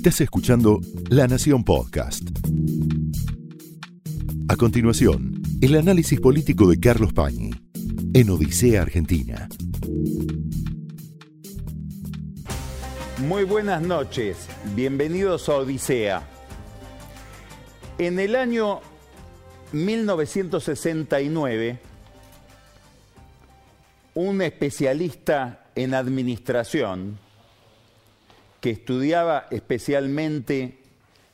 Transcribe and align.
Estás 0.00 0.22
escuchando 0.22 0.80
La 1.10 1.26
Nación 1.26 1.62
Podcast. 1.62 2.22
A 4.48 4.56
continuación, 4.56 5.42
el 5.60 5.76
análisis 5.76 6.18
político 6.18 6.66
de 6.70 6.80
Carlos 6.80 7.12
Pañi 7.12 7.50
en 8.14 8.30
Odisea 8.30 8.80
Argentina. 8.80 9.46
Muy 13.18 13.44
buenas 13.44 13.82
noches, 13.82 14.48
bienvenidos 14.74 15.50
a 15.50 15.56
Odisea. 15.56 16.26
En 17.98 18.18
el 18.18 18.36
año 18.36 18.80
1969, 19.72 21.78
un 24.14 24.40
especialista 24.40 25.66
en 25.74 25.92
administración 25.92 27.18
que 28.60 28.70
estudiaba 28.70 29.46
especialmente 29.50 30.78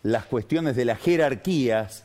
las 0.02 0.26
cuestiones 0.26 0.76
de 0.76 0.84
las 0.84 1.00
jerarquías 1.00 2.04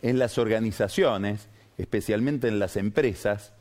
en 0.00 0.18
las 0.18 0.38
organizaciones, 0.38 1.48
especialmente 1.78 2.48
en 2.48 2.58
las 2.58 2.76
empresas, 2.76 3.52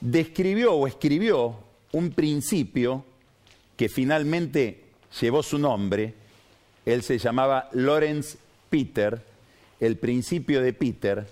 describió 0.00 0.74
o 0.74 0.86
escribió 0.86 1.56
un 1.92 2.10
principio 2.10 3.04
que 3.76 3.88
finalmente 3.88 4.84
llevó 5.20 5.42
su 5.42 5.58
nombre. 5.58 6.14
Él 6.86 7.02
se 7.02 7.18
llamaba 7.18 7.68
Lorenz 7.72 8.38
Peter, 8.70 9.22
el 9.80 9.96
principio 9.96 10.62
de 10.62 10.72
Peter, 10.72 11.26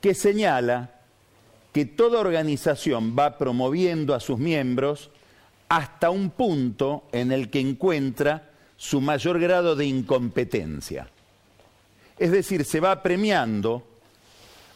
que 0.00 0.14
señala 0.14 1.00
que 1.72 1.86
toda 1.86 2.20
organización 2.20 3.16
va 3.18 3.38
promoviendo 3.38 4.14
a 4.14 4.20
sus 4.20 4.38
miembros 4.38 5.10
hasta 5.76 6.08
un 6.10 6.30
punto 6.30 7.08
en 7.10 7.32
el 7.32 7.50
que 7.50 7.58
encuentra 7.58 8.50
su 8.76 9.00
mayor 9.00 9.40
grado 9.40 9.74
de 9.74 9.84
incompetencia. 9.84 11.08
Es 12.16 12.30
decir, 12.30 12.64
se 12.64 12.78
va 12.78 13.02
premiando 13.02 13.84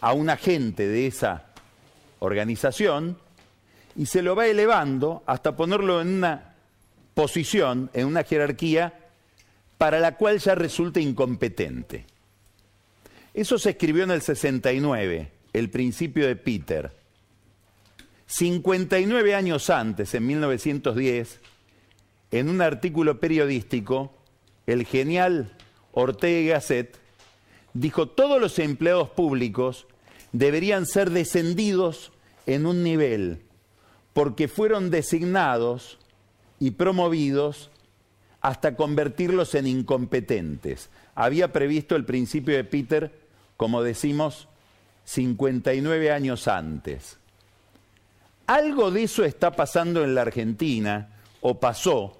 a 0.00 0.12
un 0.12 0.28
agente 0.28 0.88
de 0.88 1.06
esa 1.06 1.44
organización 2.18 3.16
y 3.94 4.06
se 4.06 4.22
lo 4.22 4.34
va 4.34 4.48
elevando 4.48 5.22
hasta 5.26 5.54
ponerlo 5.54 6.00
en 6.00 6.08
una 6.08 6.54
posición, 7.14 7.90
en 7.94 8.08
una 8.08 8.24
jerarquía 8.24 9.06
para 9.78 10.00
la 10.00 10.16
cual 10.16 10.40
ya 10.40 10.56
resulta 10.56 10.98
incompetente. 10.98 12.06
Eso 13.32 13.56
se 13.56 13.70
escribió 13.70 14.02
en 14.02 14.10
el 14.10 14.22
69, 14.22 15.30
el 15.52 15.70
principio 15.70 16.26
de 16.26 16.34
Peter. 16.34 16.97
59 18.28 19.34
años 19.34 19.70
antes, 19.70 20.14
en 20.14 20.26
1910, 20.26 21.40
en 22.30 22.48
un 22.50 22.60
artículo 22.60 23.20
periodístico, 23.20 24.12
el 24.66 24.84
genial 24.84 25.56
Ortega 25.92 26.54
Gasset 26.54 26.98
dijo, 27.72 28.06
todos 28.08 28.38
los 28.38 28.58
empleados 28.58 29.08
públicos 29.08 29.86
deberían 30.32 30.84
ser 30.84 31.08
descendidos 31.08 32.12
en 32.44 32.66
un 32.66 32.82
nivel, 32.82 33.40
porque 34.12 34.46
fueron 34.46 34.90
designados 34.90 35.98
y 36.60 36.72
promovidos 36.72 37.70
hasta 38.42 38.76
convertirlos 38.76 39.54
en 39.54 39.66
incompetentes. 39.66 40.90
Había 41.14 41.50
previsto 41.50 41.96
el 41.96 42.04
principio 42.04 42.54
de 42.56 42.64
Peter, 42.64 43.10
como 43.56 43.82
decimos, 43.82 44.48
59 45.04 46.12
años 46.12 46.46
antes. 46.46 47.17
Algo 48.48 48.90
de 48.90 49.02
eso 49.02 49.24
está 49.26 49.50
pasando 49.50 50.02
en 50.02 50.14
la 50.14 50.22
Argentina, 50.22 51.10
o 51.42 51.60
pasó, 51.60 52.18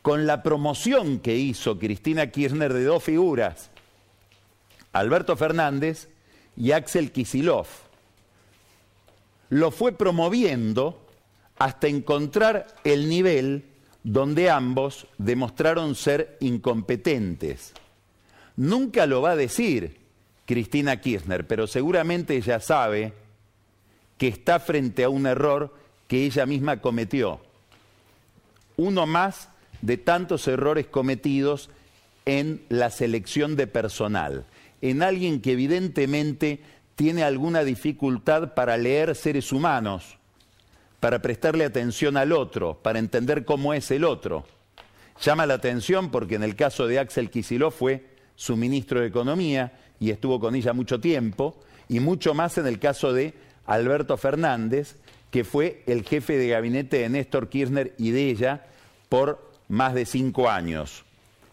con 0.00 0.28
la 0.28 0.44
promoción 0.44 1.18
que 1.18 1.34
hizo 1.34 1.76
Cristina 1.76 2.28
Kirchner 2.30 2.72
de 2.72 2.84
dos 2.84 3.02
figuras, 3.02 3.72
Alberto 4.92 5.36
Fernández 5.36 6.08
y 6.56 6.70
Axel 6.70 7.10
Kisilov. 7.10 7.66
Lo 9.48 9.72
fue 9.72 9.90
promoviendo 9.90 11.04
hasta 11.58 11.88
encontrar 11.88 12.68
el 12.84 13.08
nivel 13.08 13.64
donde 14.04 14.50
ambos 14.50 15.08
demostraron 15.18 15.96
ser 15.96 16.36
incompetentes. 16.38 17.72
Nunca 18.54 19.06
lo 19.06 19.20
va 19.20 19.32
a 19.32 19.36
decir 19.36 19.98
Cristina 20.46 21.00
Kirchner, 21.00 21.44
pero 21.44 21.66
seguramente 21.66 22.36
ella 22.36 22.60
sabe 22.60 23.23
que 24.18 24.28
está 24.28 24.60
frente 24.60 25.04
a 25.04 25.08
un 25.08 25.26
error 25.26 25.74
que 26.08 26.24
ella 26.24 26.46
misma 26.46 26.80
cometió. 26.80 27.40
Uno 28.76 29.06
más 29.06 29.48
de 29.82 29.96
tantos 29.96 30.48
errores 30.48 30.86
cometidos 30.86 31.70
en 32.26 32.62
la 32.68 32.90
selección 32.90 33.56
de 33.56 33.66
personal, 33.66 34.46
en 34.80 35.02
alguien 35.02 35.40
que 35.40 35.52
evidentemente 35.52 36.60
tiene 36.96 37.22
alguna 37.24 37.64
dificultad 37.64 38.54
para 38.54 38.76
leer 38.76 39.14
seres 39.14 39.52
humanos, 39.52 40.16
para 41.00 41.20
prestarle 41.20 41.64
atención 41.64 42.16
al 42.16 42.32
otro, 42.32 42.78
para 42.82 42.98
entender 42.98 43.44
cómo 43.44 43.74
es 43.74 43.90
el 43.90 44.04
otro. 44.04 44.46
Llama 45.20 45.46
la 45.46 45.54
atención 45.54 46.10
porque 46.10 46.36
en 46.36 46.42
el 46.42 46.56
caso 46.56 46.86
de 46.86 46.98
Axel 46.98 47.30
Kicillof 47.30 47.76
fue 47.76 48.06
su 48.36 48.56
ministro 48.56 49.00
de 49.00 49.06
Economía 49.06 49.72
y 50.00 50.10
estuvo 50.10 50.40
con 50.40 50.54
ella 50.54 50.72
mucho 50.72 51.00
tiempo, 51.00 51.60
y 51.88 52.00
mucho 52.00 52.34
más 52.34 52.58
en 52.58 52.66
el 52.66 52.78
caso 52.78 53.12
de 53.12 53.34
Alberto 53.66 54.16
Fernández, 54.16 54.96
que 55.30 55.44
fue 55.44 55.82
el 55.86 56.04
jefe 56.04 56.38
de 56.38 56.48
gabinete 56.48 56.98
de 56.98 57.08
Néstor 57.08 57.48
Kirchner 57.48 57.94
y 57.98 58.10
de 58.10 58.30
ella 58.30 58.66
por 59.08 59.50
más 59.68 59.94
de 59.94 60.06
cinco 60.06 60.48
años. 60.48 61.04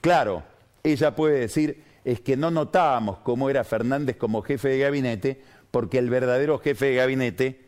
Claro, 0.01 0.43
ella 0.83 1.15
puede 1.15 1.39
decir, 1.39 1.83
es 2.03 2.19
que 2.19 2.37
no 2.37 2.51
notábamos 2.51 3.19
cómo 3.19 3.49
era 3.49 3.63
Fernández 3.63 4.17
como 4.17 4.41
jefe 4.41 4.69
de 4.69 4.79
gabinete, 4.79 5.41
porque 5.71 5.97
el 5.97 6.09
verdadero 6.09 6.59
jefe 6.59 6.87
de 6.87 6.95
gabinete 6.95 7.59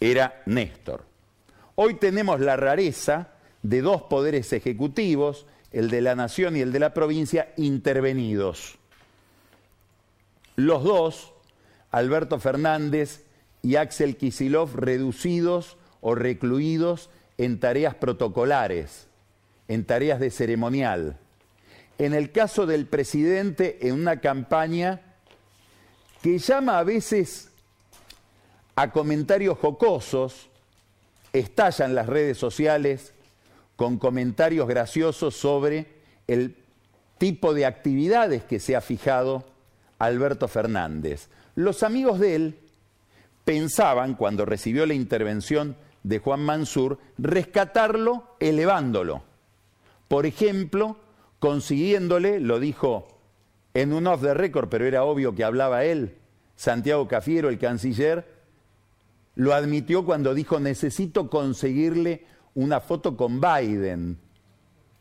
era 0.00 0.42
Néstor. 0.46 1.04
Hoy 1.74 1.94
tenemos 1.94 2.40
la 2.40 2.56
rareza 2.56 3.28
de 3.62 3.82
dos 3.82 4.02
poderes 4.02 4.52
ejecutivos, 4.52 5.46
el 5.70 5.90
de 5.90 6.00
la 6.00 6.14
nación 6.14 6.56
y 6.56 6.60
el 6.60 6.72
de 6.72 6.80
la 6.80 6.94
provincia, 6.94 7.52
intervenidos. 7.56 8.78
Los 10.56 10.84
dos, 10.84 11.32
Alberto 11.90 12.38
Fernández 12.38 13.24
y 13.62 13.76
Axel 13.76 14.16
Kisilov 14.16 14.74
reducidos 14.74 15.76
o 16.00 16.14
recluidos 16.14 17.10
en 17.38 17.60
tareas 17.60 17.94
protocolares, 17.94 19.06
en 19.68 19.84
tareas 19.84 20.20
de 20.20 20.30
ceremonial. 20.30 21.16
En 21.98 22.14
el 22.14 22.32
caso 22.32 22.66
del 22.66 22.86
presidente, 22.86 23.78
en 23.86 23.94
una 23.94 24.20
campaña 24.20 25.00
que 26.20 26.38
llama 26.38 26.78
a 26.78 26.84
veces 26.84 27.50
a 28.74 28.90
comentarios 28.90 29.58
jocosos, 29.58 30.48
estallan 31.32 31.94
las 31.94 32.06
redes 32.06 32.38
sociales 32.38 33.12
con 33.76 33.98
comentarios 33.98 34.68
graciosos 34.68 35.36
sobre 35.36 35.86
el 36.26 36.56
tipo 37.18 37.54
de 37.54 37.66
actividades 37.66 38.42
que 38.44 38.60
se 38.60 38.74
ha 38.74 38.80
fijado 38.80 39.44
Alberto 39.98 40.48
Fernández. 40.48 41.28
Los 41.54 41.82
amigos 41.82 42.18
de 42.18 42.34
él 42.34 42.58
pensaban, 43.44 44.14
cuando 44.14 44.44
recibió 44.44 44.86
la 44.86 44.94
intervención 44.94 45.76
de 46.02 46.18
Juan 46.18 46.40
Mansur, 46.44 46.98
rescatarlo 47.18 48.36
elevándolo. 48.40 49.22
Por 50.08 50.26
ejemplo, 50.26 50.96
consiguiéndole, 51.38 52.40
lo 52.40 52.60
dijo 52.60 53.08
en 53.74 53.92
un 53.92 54.06
off 54.06 54.22
the 54.22 54.34
record, 54.34 54.68
pero 54.68 54.86
era 54.86 55.04
obvio 55.04 55.34
que 55.34 55.44
hablaba 55.44 55.84
él, 55.84 56.16
Santiago 56.56 57.08
Cafiero, 57.08 57.48
el 57.48 57.58
canciller, 57.58 58.26
lo 59.34 59.54
admitió 59.54 60.04
cuando 60.04 60.34
dijo, 60.34 60.60
necesito 60.60 61.30
conseguirle 61.30 62.26
una 62.54 62.80
foto 62.80 63.16
con 63.16 63.40
Biden, 63.40 64.18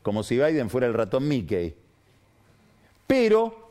como 0.01 0.23
si 0.23 0.37
Biden 0.37 0.69
fuera 0.69 0.87
el 0.87 0.93
ratón 0.93 1.27
Mickey. 1.27 1.75
Pero 3.07 3.70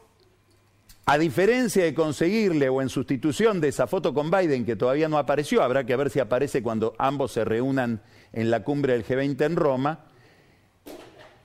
a 1.10 1.18
diferencia 1.18 1.82
de 1.82 1.92
conseguirle 1.92 2.68
o 2.68 2.80
en 2.80 2.88
sustitución 2.88 3.60
de 3.60 3.66
esa 3.66 3.88
foto 3.88 4.14
con 4.14 4.30
Biden 4.30 4.64
que 4.64 4.76
todavía 4.76 5.08
no 5.08 5.18
apareció, 5.18 5.60
habrá 5.60 5.82
que 5.82 5.96
ver 5.96 6.08
si 6.08 6.20
aparece 6.20 6.62
cuando 6.62 6.94
ambos 6.98 7.32
se 7.32 7.44
reúnan 7.44 8.00
en 8.32 8.48
la 8.48 8.62
cumbre 8.62 8.92
del 8.92 9.04
G20 9.04 9.44
en 9.44 9.56
Roma, 9.56 10.04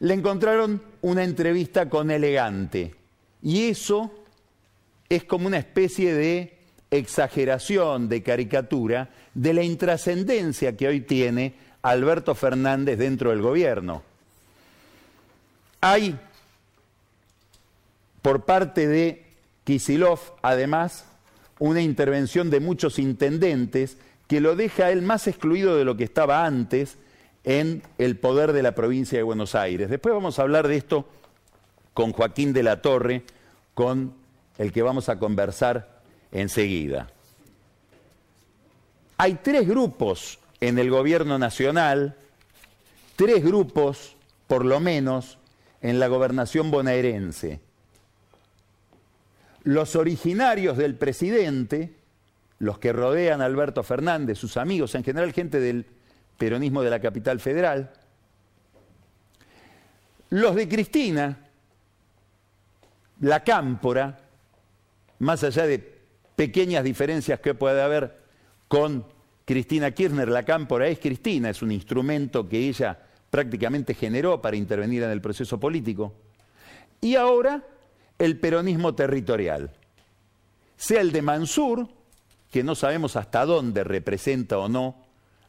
le 0.01 0.13
encontraron 0.13 0.83
una 1.01 1.23
entrevista 1.23 1.89
con 1.89 2.11
Elegante. 2.11 2.93
Y 3.41 3.69
eso 3.69 4.13
es 5.09 5.23
como 5.23 5.47
una 5.47 5.57
especie 5.57 6.13
de 6.13 6.59
exageración, 6.91 8.07
de 8.07 8.21
caricatura, 8.21 9.09
de 9.33 9.51
la 9.55 9.63
intrascendencia 9.63 10.77
que 10.77 10.89
hoy 10.89 11.01
tiene 11.01 11.55
Alberto 11.81 12.35
Fernández 12.35 12.99
dentro 12.99 13.31
del 13.31 13.41
gobierno. 13.41 14.03
Hay, 15.81 16.15
por 18.21 18.45
parte 18.45 18.87
de 18.87 19.24
Kisilov, 19.65 20.19
además, 20.41 21.05
una 21.59 21.81
intervención 21.81 22.49
de 22.49 22.61
muchos 22.61 22.99
intendentes 22.99 23.97
que 24.27 24.39
lo 24.39 24.55
deja 24.55 24.91
él 24.91 25.01
más 25.01 25.27
excluido 25.27 25.75
de 25.75 25.85
lo 25.85 25.97
que 25.97 26.03
estaba 26.05 26.45
antes 26.45 26.97
en 27.43 27.83
el 27.97 28.17
poder 28.17 28.53
de 28.53 28.63
la 28.63 28.73
provincia 28.73 29.17
de 29.17 29.23
Buenos 29.23 29.53
Aires. 29.55 29.89
Después 29.89 30.15
vamos 30.15 30.39
a 30.39 30.43
hablar 30.43 30.67
de 30.67 30.77
esto 30.77 31.07
con 31.93 32.11
Joaquín 32.11 32.53
de 32.53 32.63
la 32.63 32.81
Torre, 32.81 33.23
con 33.73 34.13
el 34.57 34.71
que 34.71 34.81
vamos 34.81 35.09
a 35.09 35.19
conversar 35.19 36.01
enseguida. 36.31 37.07
Hay 39.17 39.35
tres 39.35 39.67
grupos 39.67 40.39
en 40.59 40.77
el 40.77 40.89
gobierno 40.89 41.39
nacional, 41.39 42.15
tres 43.15 43.43
grupos, 43.43 44.15
por 44.47 44.65
lo 44.65 44.79
menos, 44.79 45.37
en 45.81 45.99
la 45.99 46.07
gobernación 46.07 46.71
bonaerense. 46.71 47.64
Los 49.65 49.95
originarios 49.95 50.77
del 50.77 50.95
presidente, 50.95 51.95
los 52.59 52.77
que 52.77 52.93
rodean 52.93 53.41
a 53.41 53.45
Alberto 53.45 53.81
Fernández, 53.81 54.37
sus 54.37 54.57
amigos, 54.57 54.93
en 54.93 55.03
general 55.03 55.33
gente 55.33 55.59
del 55.59 55.87
peronismo 56.37 56.83
de 56.83 56.91
la 56.91 56.99
capital 56.99 57.39
federal, 57.39 57.91
los 60.29 60.55
de 60.55 60.69
Cristina, 60.69 61.49
la 63.21 63.43
cámpora, 63.43 64.19
más 65.17 65.43
allá 65.43 65.65
de 65.65 65.95
pequeñas 66.35 66.83
diferencias 66.83 67.39
que 67.39 67.55
puede 67.55 67.81
haber 67.81 68.19
con 68.67 69.03
Cristina 69.45 69.89
Kirchner, 69.89 70.27
la 70.27 70.43
cámpora 70.43 70.87
es 70.87 70.99
Cristina, 70.99 71.49
es 71.49 71.63
un 71.63 71.71
instrumento 71.71 72.47
que 72.47 72.69
ella 72.69 72.99
prácticamente 73.31 73.95
generó 73.95 74.41
para 74.41 74.57
intervenir 74.57 75.01
en 75.01 75.09
el 75.09 75.21
proceso 75.21 75.59
político. 75.59 76.13
Y 77.01 77.15
ahora 77.15 77.63
el 78.19 78.39
peronismo 78.39 78.95
territorial, 78.95 79.71
sea 80.77 81.01
el 81.01 81.11
de 81.11 81.21
Mansur, 81.21 81.87
que 82.51 82.63
no 82.63 82.75
sabemos 82.75 83.15
hasta 83.15 83.45
dónde 83.45 83.83
representa 83.83 84.57
o 84.57 84.69
no 84.69 84.95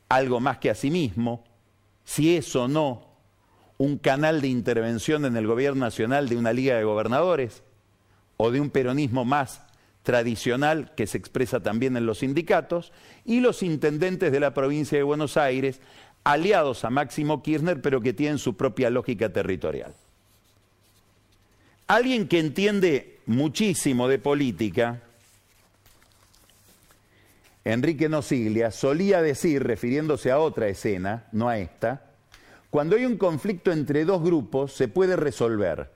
algo 0.08 0.40
más 0.40 0.58
que 0.58 0.70
a 0.70 0.74
sí 0.74 0.90
mismo, 0.90 1.44
si 2.04 2.36
es 2.36 2.54
o 2.56 2.68
no 2.68 3.06
un 3.78 3.98
canal 3.98 4.40
de 4.40 4.48
intervención 4.48 5.24
en 5.24 5.36
el 5.36 5.46
gobierno 5.46 5.84
nacional 5.84 6.28
de 6.28 6.36
una 6.36 6.52
liga 6.52 6.76
de 6.76 6.84
gobernadores 6.84 7.62
o 8.36 8.50
de 8.50 8.60
un 8.60 8.70
peronismo 8.70 9.24
más 9.24 9.62
tradicional 10.02 10.94
que 10.94 11.06
se 11.06 11.18
expresa 11.18 11.60
también 11.60 11.96
en 11.96 12.06
los 12.06 12.18
sindicatos, 12.18 12.92
y 13.24 13.40
los 13.40 13.64
intendentes 13.64 14.30
de 14.30 14.38
la 14.38 14.54
provincia 14.54 14.96
de 14.96 15.02
Buenos 15.02 15.36
Aires, 15.36 15.80
aliados 16.22 16.84
a 16.84 16.90
Máximo 16.90 17.42
Kirchner, 17.42 17.82
pero 17.82 18.00
que 18.00 18.12
tienen 18.12 18.38
su 18.38 18.56
propia 18.56 18.88
lógica 18.88 19.32
territorial. 19.32 19.94
Alguien 21.86 22.26
que 22.26 22.40
entiende 22.40 23.20
muchísimo 23.26 24.08
de 24.08 24.18
política, 24.18 25.02
Enrique 27.64 28.08
Nosiglia, 28.08 28.70
solía 28.70 29.22
decir, 29.22 29.62
refiriéndose 29.62 30.30
a 30.30 30.38
otra 30.38 30.68
escena, 30.68 31.26
no 31.32 31.48
a 31.48 31.58
esta, 31.58 32.10
cuando 32.70 32.96
hay 32.96 33.04
un 33.04 33.16
conflicto 33.16 33.72
entre 33.72 34.04
dos 34.04 34.22
grupos 34.22 34.72
se 34.72 34.88
puede 34.88 35.16
resolver. 35.16 35.90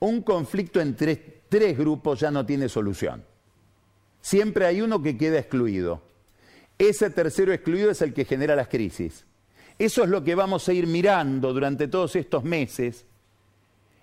Un 0.00 0.22
conflicto 0.22 0.80
entre 0.80 1.42
tres 1.48 1.78
grupos 1.78 2.20
ya 2.20 2.30
no 2.30 2.44
tiene 2.44 2.68
solución. 2.68 3.24
Siempre 4.20 4.66
hay 4.66 4.80
uno 4.80 5.02
que 5.02 5.16
queda 5.16 5.38
excluido. 5.38 6.02
Ese 6.78 7.10
tercero 7.10 7.52
excluido 7.52 7.90
es 7.90 8.02
el 8.02 8.12
que 8.12 8.24
genera 8.24 8.56
las 8.56 8.68
crisis. 8.68 9.24
Eso 9.78 10.04
es 10.04 10.10
lo 10.10 10.22
que 10.22 10.34
vamos 10.34 10.68
a 10.68 10.72
ir 10.72 10.86
mirando 10.86 11.52
durante 11.52 11.88
todos 11.88 12.16
estos 12.16 12.44
meses, 12.44 13.04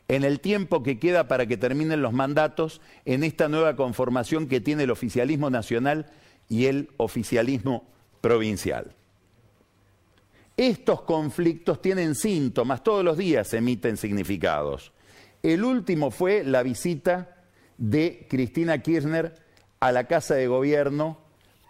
en 0.09 0.23
el 0.23 0.39
tiempo 0.39 0.83
que 0.83 0.99
queda 0.99 1.27
para 1.27 1.45
que 1.45 1.55
terminen 1.55 2.01
los 2.01 2.13
mandatos, 2.13 2.81
en 3.05 3.23
esta 3.23 3.47
nueva 3.47 3.75
conformación 3.75 4.47
que 4.47 4.59
tiene 4.59 4.83
el 4.83 4.91
oficialismo 4.91 5.49
nacional 5.51 6.07
y 6.49 6.65
el 6.65 6.89
oficialismo 6.97 7.87
provincial. 8.19 8.91
Estos 10.57 11.03
conflictos 11.03 11.81
tienen 11.81 12.15
síntomas, 12.15 12.83
todos 12.83 13.05
los 13.05 13.17
días 13.17 13.53
emiten 13.53 13.97
significados. 13.97 14.91
El 15.43 15.63
último 15.63 16.11
fue 16.11 16.43
la 16.43 16.63
visita 16.63 17.37
de 17.77 18.25
Cristina 18.29 18.79
Kirchner 18.79 19.35
a 19.79 19.91
la 19.91 20.05
Casa 20.05 20.33
de 20.33 20.47
Gobierno 20.47 21.19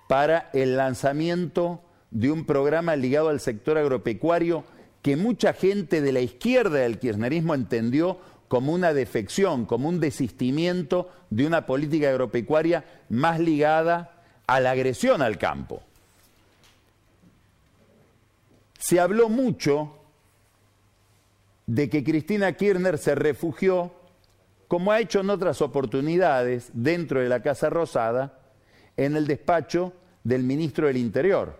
para 0.07 0.50
el 0.53 0.77
lanzamiento 0.77 1.83
de 2.09 2.31
un 2.31 2.45
programa 2.45 2.95
ligado 2.95 3.30
al 3.30 3.42
sector 3.42 3.77
agropecuario 3.77 4.63
que 5.01 5.15
mucha 5.15 5.53
gente 5.53 6.01
de 6.01 6.11
la 6.11 6.19
izquierda 6.19 6.79
del 6.79 6.99
kirchnerismo 6.99 7.55
entendió 7.55 8.19
como 8.47 8.73
una 8.73 8.93
defección, 8.93 9.65
como 9.65 9.87
un 9.87 9.99
desistimiento 9.99 11.09
de 11.29 11.45
una 11.45 11.65
política 11.65 12.09
agropecuaria 12.09 12.83
más 13.09 13.39
ligada 13.39 14.23
a 14.47 14.59
la 14.59 14.71
agresión 14.71 15.21
al 15.21 15.37
campo. 15.37 15.83
Se 18.79 18.99
habló 18.99 19.29
mucho 19.29 19.95
de 21.67 21.89
que 21.89 22.03
Cristina 22.03 22.53
Kirchner 22.53 22.97
se 22.97 23.13
refugió 23.13 23.93
como 24.67 24.91
ha 24.91 24.99
hecho 24.99 25.19
en 25.19 25.31
otras 25.31 25.61
oportunidades 25.61 26.69
dentro 26.73 27.19
de 27.19 27.27
la 27.27 27.41
Casa 27.41 27.71
Rosada, 27.71 28.39
en 28.97 29.15
el 29.15 29.25
despacho 29.25 29.93
del 30.23 30.43
ministro 30.43 30.85
del 30.87 30.97
Interior, 30.97 31.59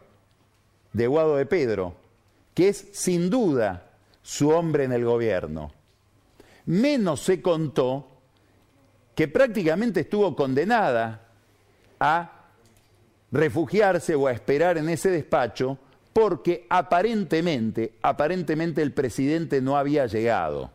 de 0.94 1.08
Guado 1.08 1.36
de 1.36 1.48
Pedro, 1.48 1.96
que 2.60 2.68
es 2.68 2.90
sin 2.92 3.30
duda 3.30 3.90
su 4.22 4.50
hombre 4.50 4.84
en 4.84 4.92
el 4.92 5.06
gobierno. 5.06 5.72
Menos 6.66 7.22
se 7.22 7.42
contó 7.42 8.20
que 9.16 9.30
prácticamente 9.30 10.02
estuvo 10.02 10.36
condenada 10.36 11.26
a 12.02 12.50
refugiarse 13.32 14.14
o 14.14 14.28
a 14.28 14.34
esperar 14.34 14.78
en 14.78 14.90
ese 14.90 15.10
despacho 15.10 15.78
porque 16.12 16.68
aparentemente, 16.70 17.94
aparentemente 18.02 18.82
el 18.82 18.92
presidente 18.92 19.62
no 19.62 19.78
había 19.78 20.06
llegado 20.08 20.70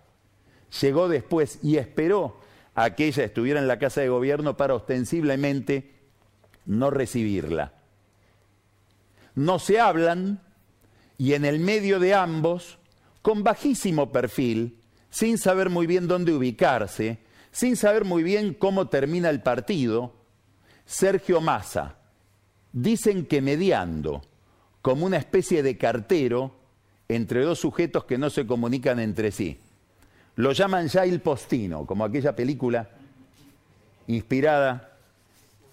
llegó 0.81 1.11
después 1.11 1.59
y 1.63 1.77
esperó 1.77 2.41
a 2.75 2.95
que 2.95 3.09
ella 3.09 3.25
estuviera 3.25 3.61
en 3.61 3.69
la 3.69 3.79
Casa 3.79 4.01
de 4.01 4.09
Gobierno 4.09 4.57
para 4.57 4.75
ostensiblemente 4.75 5.93
no 6.65 6.91
recibirla. 6.91 7.75
No 9.35 9.59
se 9.59 9.81
hablan 9.81 10.41
y 11.19 11.34
en 11.34 11.44
el 11.44 11.61
medio 11.61 12.00
de 12.00 12.14
ambos, 12.14 12.78
con 13.22 13.43
bajísimo 13.43 14.12
perfil, 14.12 14.78
sin 15.11 15.38
saber 15.38 15.70
muy 15.70 15.87
bien 15.87 16.08
dónde 16.08 16.32
ubicarse, 16.32 17.19
sin 17.52 17.76
saber 17.76 18.05
muy 18.05 18.22
bien 18.22 18.55
cómo 18.55 18.88
termina 18.88 19.31
el 19.31 19.43
partido, 19.43 20.12
Sergio 20.84 21.40
Massa, 21.40 21.96
dicen 22.72 23.26
que 23.26 23.40
mediando, 23.40 24.22
como 24.82 25.06
una 25.06 25.16
especie 25.16 25.62
de 25.62 25.78
cartero 25.78 26.55
entre 27.08 27.43
dos 27.44 27.61
sujetos 27.61 28.05
que 28.05 28.19
no 28.19 28.28
se 28.28 28.46
comunican 28.46 28.99
entre 28.99 29.31
sí. 29.31 29.58
Lo 30.37 30.52
llaman 30.52 30.88
ya 30.88 31.05
el 31.05 31.20
postino, 31.20 31.87
como 31.87 32.04
aquella 32.04 32.35
película 32.35 32.90
inspirada 34.09 34.99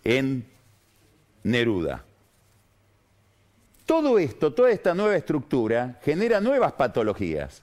en 0.03 0.45
Neruda. 1.43 2.05
Todo 3.91 4.19
esto, 4.19 4.53
toda 4.53 4.71
esta 4.71 4.93
nueva 4.93 5.17
estructura 5.17 6.00
genera 6.01 6.39
nuevas 6.39 6.71
patologías. 6.71 7.62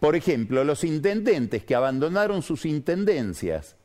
Por 0.00 0.16
ejemplo, 0.16 0.64
los 0.64 0.82
intendentes 0.82 1.62
que 1.62 1.76
abandonaron 1.76 2.42
sus 2.42 2.66
intendencias 2.66 3.76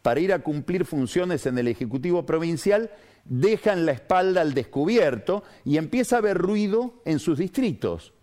para 0.00 0.20
ir 0.20 0.32
a 0.32 0.38
cumplir 0.38 0.86
funciones 0.86 1.44
en 1.44 1.58
el 1.58 1.68
Ejecutivo 1.68 2.24
Provincial 2.24 2.90
dejan 3.26 3.84
la 3.84 3.92
espalda 3.92 4.40
al 4.40 4.54
descubierto 4.54 5.42
y 5.62 5.76
empieza 5.76 6.16
a 6.16 6.20
haber 6.20 6.38
ruido 6.38 7.02
en 7.04 7.18
sus 7.18 7.36
distritos. 7.36 8.14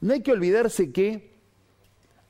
No 0.00 0.14
hay 0.14 0.22
que 0.22 0.32
olvidarse 0.32 0.90
que 0.90 1.34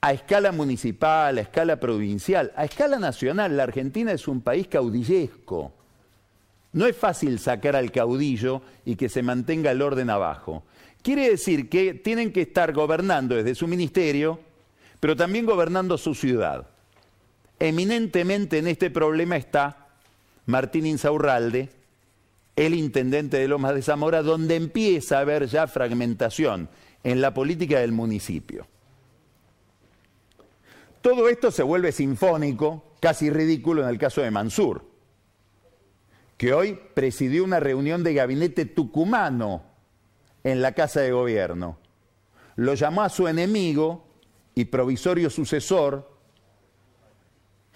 a 0.01 0.13
escala 0.13 0.51
municipal, 0.51 1.39
a 1.39 1.43
escala 1.43 1.79
provincial, 1.79 2.53
a 2.57 2.65
escala 2.65 2.99
nacional, 2.99 3.57
la 3.57 3.63
Argentina 3.63 4.11
es 4.11 4.27
un 4.27 4.41
país 4.41 4.67
caudillesco. 4.67 5.78
No 6.73 6.87
es 6.87 6.97
fácil 6.97 7.39
sacar 7.39 7.77
al 7.77 7.91
caudillo 7.91 8.63
y 8.85 8.97
que 8.97 9.09
se 9.09 9.23
mantenga 9.23 9.71
el 9.71 9.83
orden 9.83 10.11
abajo. 10.11 10.65
Quiere 11.03 11.31
decir 11.31 11.69
que 11.69 11.95
tienen 11.95 12.33
que 12.33 12.43
estar 12.43 12.73
gobernando 12.73 13.35
desde 13.35 13.55
su 13.55 13.67
ministerio, 13.67 14.41
pero 15.01 15.17
también 15.17 15.47
gobernando 15.47 15.97
su 15.97 16.15
ciudad. 16.15 16.69
Eminentemente 17.59 18.59
en 18.59 18.69
este 18.69 18.91
problema 18.91 19.37
está 19.37 19.89
Martín 20.47 20.87
Insaurralde, 20.87 21.71
el 22.57 22.75
intendente 22.75 23.39
de 23.39 23.49
Lomas 23.49 23.75
de 23.75 23.83
Zamora, 23.83 24.23
donde 24.23 24.57
empieza 24.57 25.19
a 25.19 25.21
haber 25.21 25.47
ya 25.47 25.67
fragmentación 25.67 26.69
en 27.05 27.21
la 27.21 27.33
política 27.33 27.79
del 27.79 27.93
municipio. 27.93 28.67
Todo 31.01 31.29
esto 31.29 31.51
se 31.51 31.63
vuelve 31.63 31.93
sinfónico, 31.93 32.95
casi 33.01 33.31
ridículo 33.31 33.83
en 33.83 33.89
el 33.89 33.99
caso 33.99 34.21
de 34.21 34.31
Mansur, 34.31 34.88
que 36.39 36.55
hoy 36.55 36.79
presidió 36.95 37.45
una 37.45 37.61
reunión 37.61 38.05
de 38.05 38.15
gabinete 38.15 38.65
tucumano 38.65 39.65
en 40.45 40.63
la 40.63 40.73
Casa 40.73 41.01
de 41.01 41.11
Gobierno. 41.11 41.79
Lo 42.55 42.75
llamó 42.75 43.03
a 43.03 43.09
su 43.09 43.29
enemigo 43.29 44.07
y 44.55 44.67
provisorio 44.67 45.31
sucesor, 45.31 46.17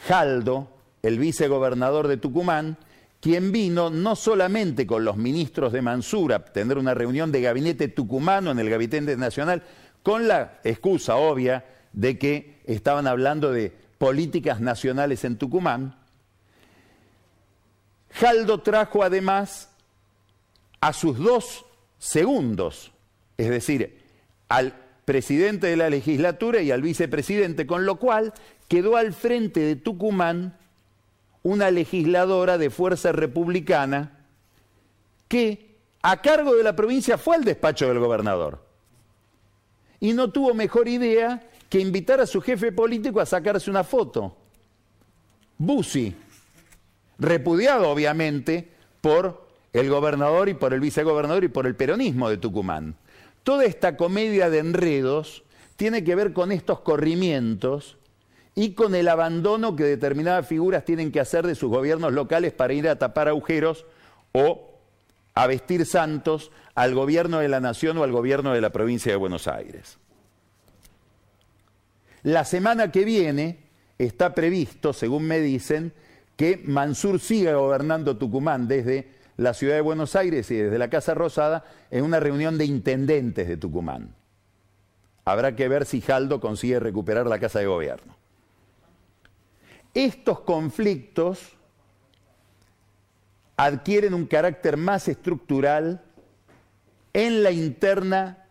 Jaldo, 0.06 0.68
el 1.02 1.18
vicegobernador 1.18 2.06
de 2.06 2.16
Tucumán, 2.16 2.78
quien 3.20 3.52
vino 3.52 3.90
no 3.90 4.16
solamente 4.16 4.86
con 4.86 5.04
los 5.04 5.16
ministros 5.16 5.72
de 5.72 5.82
Mansura 5.82 6.36
a 6.36 6.44
tener 6.44 6.78
una 6.78 6.94
reunión 6.94 7.30
de 7.30 7.42
gabinete 7.42 7.88
tucumano 7.88 8.50
en 8.50 8.58
el 8.58 8.70
Gabinete 8.70 9.16
Nacional, 9.16 9.62
con 10.02 10.26
la 10.26 10.60
excusa 10.64 11.16
obvia 11.16 11.64
de 11.92 12.18
que 12.18 12.62
estaban 12.64 13.06
hablando 13.06 13.52
de 13.52 13.72
políticas 13.98 14.60
nacionales 14.60 15.24
en 15.24 15.36
Tucumán, 15.36 16.01
Jaldo 18.14 18.60
trajo 18.60 19.02
además 19.02 19.70
a 20.80 20.92
sus 20.92 21.18
dos 21.18 21.64
segundos, 21.98 22.92
es 23.38 23.48
decir, 23.48 24.00
al 24.48 24.74
presidente 25.04 25.66
de 25.66 25.76
la 25.76 25.90
legislatura 25.90 26.60
y 26.62 26.70
al 26.70 26.82
vicepresidente, 26.82 27.66
con 27.66 27.86
lo 27.86 27.96
cual 27.96 28.32
quedó 28.68 28.96
al 28.96 29.12
frente 29.12 29.60
de 29.60 29.76
Tucumán 29.76 30.56
una 31.42 31.70
legisladora 31.70 32.58
de 32.58 32.70
fuerza 32.70 33.12
republicana 33.12 34.26
que 35.28 35.76
a 36.02 36.20
cargo 36.20 36.54
de 36.54 36.62
la 36.62 36.76
provincia 36.76 37.18
fue 37.18 37.36
al 37.36 37.44
despacho 37.44 37.88
del 37.88 37.98
gobernador. 37.98 38.64
Y 40.00 40.12
no 40.12 40.30
tuvo 40.30 40.52
mejor 40.52 40.88
idea 40.88 41.42
que 41.68 41.80
invitar 41.80 42.20
a 42.20 42.26
su 42.26 42.40
jefe 42.40 42.72
político 42.72 43.20
a 43.20 43.26
sacarse 43.26 43.70
una 43.70 43.84
foto. 43.84 44.36
Bussi, 45.56 46.14
repudiado 47.22 47.88
obviamente 47.88 48.68
por 49.00 49.46
el 49.72 49.88
gobernador 49.88 50.48
y 50.48 50.54
por 50.54 50.74
el 50.74 50.80
vicegobernador 50.80 51.44
y 51.44 51.48
por 51.48 51.66
el 51.66 51.74
peronismo 51.74 52.28
de 52.28 52.36
Tucumán. 52.36 52.96
Toda 53.42 53.64
esta 53.64 53.96
comedia 53.96 54.50
de 54.50 54.58
enredos 54.58 55.44
tiene 55.76 56.04
que 56.04 56.14
ver 56.14 56.32
con 56.32 56.52
estos 56.52 56.80
corrimientos 56.80 57.96
y 58.54 58.74
con 58.74 58.94
el 58.94 59.08
abandono 59.08 59.74
que 59.74 59.84
determinadas 59.84 60.46
figuras 60.46 60.84
tienen 60.84 61.10
que 61.10 61.20
hacer 61.20 61.46
de 61.46 61.54
sus 61.54 61.70
gobiernos 61.70 62.12
locales 62.12 62.52
para 62.52 62.74
ir 62.74 62.88
a 62.88 62.98
tapar 62.98 63.28
agujeros 63.28 63.86
o 64.32 64.70
a 65.34 65.46
vestir 65.46 65.86
santos 65.86 66.50
al 66.74 66.94
gobierno 66.94 67.38
de 67.38 67.48
la 67.48 67.60
nación 67.60 67.96
o 67.98 68.04
al 68.04 68.12
gobierno 68.12 68.52
de 68.52 68.60
la 68.60 68.70
provincia 68.70 69.10
de 69.10 69.16
Buenos 69.16 69.48
Aires. 69.48 69.98
La 72.22 72.44
semana 72.44 72.92
que 72.92 73.04
viene 73.04 73.58
está 73.98 74.34
previsto, 74.34 74.92
según 74.92 75.24
me 75.24 75.40
dicen, 75.40 75.92
que 76.36 76.62
Mansur 76.64 77.20
siga 77.20 77.54
gobernando 77.54 78.16
Tucumán 78.16 78.68
desde 78.68 79.12
la 79.36 79.54
ciudad 79.54 79.74
de 79.74 79.80
Buenos 79.80 80.16
Aires 80.16 80.50
y 80.50 80.56
desde 80.56 80.78
la 80.78 80.90
Casa 80.90 81.14
Rosada 81.14 81.64
en 81.90 82.04
una 82.04 82.20
reunión 82.20 82.58
de 82.58 82.64
intendentes 82.64 83.48
de 83.48 83.56
Tucumán. 83.56 84.14
Habrá 85.24 85.54
que 85.54 85.68
ver 85.68 85.86
si 85.86 86.00
Jaldo 86.00 86.40
consigue 86.40 86.80
recuperar 86.80 87.26
la 87.26 87.38
Casa 87.38 87.60
de 87.60 87.66
Gobierno. 87.66 88.16
Estos 89.94 90.40
conflictos 90.40 91.52
adquieren 93.56 94.14
un 94.14 94.26
carácter 94.26 94.76
más 94.76 95.08
estructural 95.08 96.02
en 97.12 97.42
la 97.42 97.50
interna 97.50 98.46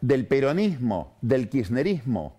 del 0.00 0.26
peronismo, 0.26 1.16
del 1.20 1.48
kirchnerismo. 1.48 2.36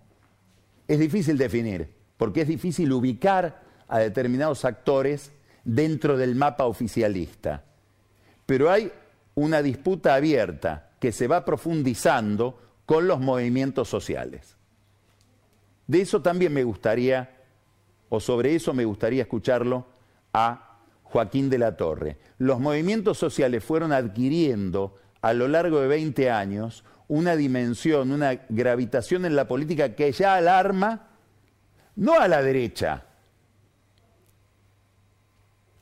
Es 0.86 0.98
difícil 0.98 1.38
definir, 1.38 1.94
porque 2.16 2.42
es 2.42 2.48
difícil 2.48 2.92
ubicar 2.92 3.63
a 3.88 3.98
determinados 3.98 4.64
actores 4.64 5.32
dentro 5.64 6.16
del 6.16 6.34
mapa 6.34 6.64
oficialista. 6.64 7.64
Pero 8.46 8.70
hay 8.70 8.92
una 9.34 9.62
disputa 9.62 10.14
abierta 10.14 10.90
que 11.00 11.12
se 11.12 11.26
va 11.26 11.44
profundizando 11.44 12.58
con 12.86 13.06
los 13.06 13.20
movimientos 13.20 13.88
sociales. 13.88 14.56
De 15.86 16.00
eso 16.00 16.22
también 16.22 16.52
me 16.52 16.64
gustaría 16.64 17.30
o 18.08 18.20
sobre 18.20 18.54
eso 18.54 18.72
me 18.72 18.84
gustaría 18.84 19.22
escucharlo 19.22 19.86
a 20.32 20.78
Joaquín 21.02 21.50
de 21.50 21.58
la 21.58 21.76
Torre. 21.76 22.18
Los 22.38 22.60
movimientos 22.60 23.18
sociales 23.18 23.64
fueron 23.64 23.92
adquiriendo 23.92 24.96
a 25.20 25.32
lo 25.32 25.48
largo 25.48 25.80
de 25.80 25.88
20 25.88 26.30
años 26.30 26.84
una 27.08 27.36
dimensión, 27.36 28.12
una 28.12 28.34
gravitación 28.48 29.24
en 29.24 29.36
la 29.36 29.46
política 29.46 29.94
que 29.94 30.12
ya 30.12 30.36
alarma 30.36 31.08
no 31.96 32.18
a 32.18 32.28
la 32.28 32.42
derecha, 32.42 33.04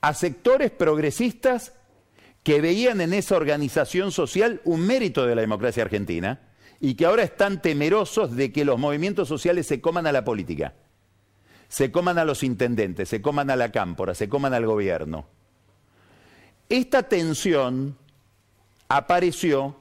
a 0.03 0.15
sectores 0.15 0.71
progresistas 0.71 1.73
que 2.43 2.61
veían 2.61 3.01
en 3.01 3.15
esa 3.15 3.37
organización 3.37 4.13
social 4.13 4.61
un 4.65 4.87
mérito 4.87 5.27
de 5.27 5.35
la 5.35 5.41
democracia 5.41 5.83
argentina 5.83 6.41
y 6.81 6.95
que 6.95 7.07
ahora 7.07 7.23
están 7.23 7.63
temerosos 7.63 8.37
de 8.37 8.53
que 8.53 8.65
los 8.65 8.79
movimientos 8.79 9.29
sociales 9.29 9.67
se 9.67 9.81
coman 9.81 10.07
a 10.07 10.13
la 10.13 10.25
política 10.25 10.75
se 11.73 11.91
coman 11.91 12.19
a 12.19 12.27
los 12.27 12.43
intendentes, 12.43 13.09
se 13.09 13.23
coman 13.23 13.49
a 13.49 13.57
la 13.57 13.73
cámpora, 13.73 14.15
se 14.15 14.29
coman 14.29 14.53
al 14.53 14.67
gobierno. 14.67 15.25
Esta 16.69 17.05
tensión 17.05 17.97
apareció 18.89 19.75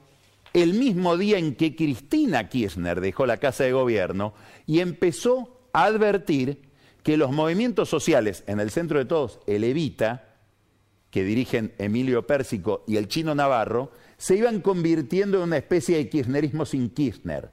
el 0.54 0.72
mismo 0.72 1.18
día 1.18 1.36
en 1.36 1.54
que 1.54 1.76
Cristina 1.76 2.48
Kirchner 2.48 3.02
dejó 3.02 3.26
la 3.26 3.36
Casa 3.36 3.64
de 3.64 3.72
Gobierno 3.72 4.32
y 4.66 4.80
empezó 4.80 5.68
a 5.74 5.84
advertir 5.84 6.62
que 7.02 7.16
los 7.16 7.32
movimientos 7.32 7.88
sociales, 7.88 8.44
en 8.46 8.60
el 8.60 8.70
centro 8.70 8.98
de 8.98 9.04
todos, 9.04 9.40
el 9.46 9.64
Evita, 9.64 10.28
que 11.10 11.24
dirigen 11.24 11.74
Emilio 11.78 12.26
Pérsico 12.26 12.84
y 12.86 12.96
el 12.96 13.08
chino 13.08 13.34
Navarro, 13.34 13.92
se 14.16 14.36
iban 14.36 14.60
convirtiendo 14.60 15.38
en 15.38 15.44
una 15.44 15.56
especie 15.58 15.96
de 15.96 16.08
kirchnerismo 16.08 16.64
sin 16.64 16.88
Kirchner 16.90 17.50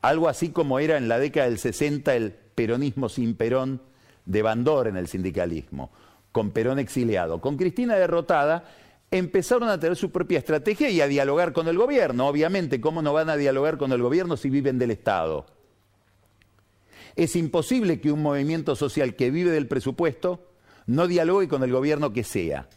algo 0.00 0.28
así 0.28 0.50
como 0.50 0.78
era 0.78 0.96
en 0.96 1.08
la 1.08 1.18
década 1.18 1.48
del 1.48 1.58
60 1.58 2.14
el 2.14 2.32
peronismo 2.32 3.08
sin 3.08 3.34
Perón 3.34 3.82
de 4.24 4.42
Bandor 4.42 4.88
en 4.88 4.96
el 4.96 5.08
sindicalismo, 5.08 5.90
con 6.32 6.50
Perón 6.50 6.78
exiliado. 6.78 7.40
Con 7.40 7.56
Cristina 7.56 7.96
derrotada, 7.96 8.64
empezaron 9.10 9.68
a 9.68 9.80
tener 9.80 9.96
su 9.96 10.10
propia 10.10 10.38
estrategia 10.38 10.90
y 10.90 11.00
a 11.00 11.08
dialogar 11.08 11.52
con 11.52 11.66
el 11.68 11.76
gobierno. 11.76 12.28
Obviamente, 12.28 12.80
¿cómo 12.80 13.02
no 13.02 13.12
van 13.12 13.30
a 13.30 13.36
dialogar 13.36 13.78
con 13.78 13.92
el 13.92 14.02
gobierno 14.02 14.36
si 14.36 14.50
viven 14.50 14.78
del 14.78 14.90
Estado? 14.90 15.46
Es 17.18 17.34
imposible 17.34 18.00
que 18.00 18.12
un 18.12 18.22
movimiento 18.22 18.76
social 18.76 19.16
que 19.16 19.32
vive 19.32 19.50
del 19.50 19.66
presupuesto 19.66 20.52
no 20.86 21.08
dialogue 21.08 21.48
con 21.48 21.64
el 21.64 21.72
gobierno 21.72 22.12
que 22.12 22.22
sea. 22.22 22.68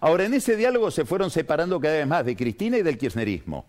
Ahora, 0.00 0.24
en 0.24 0.34
ese 0.34 0.54
diálogo 0.54 0.92
se 0.92 1.04
fueron 1.04 1.32
separando 1.32 1.80
cada 1.80 1.96
vez 1.96 2.06
más 2.06 2.24
de 2.24 2.36
Cristina 2.36 2.78
y 2.78 2.82
del 2.82 2.96
kirchnerismo. 2.96 3.66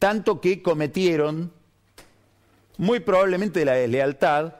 Tanto 0.00 0.40
que 0.40 0.62
cometieron 0.62 1.52
muy 2.76 2.98
probablemente 2.98 3.64
la 3.64 3.74
deslealtad 3.74 4.54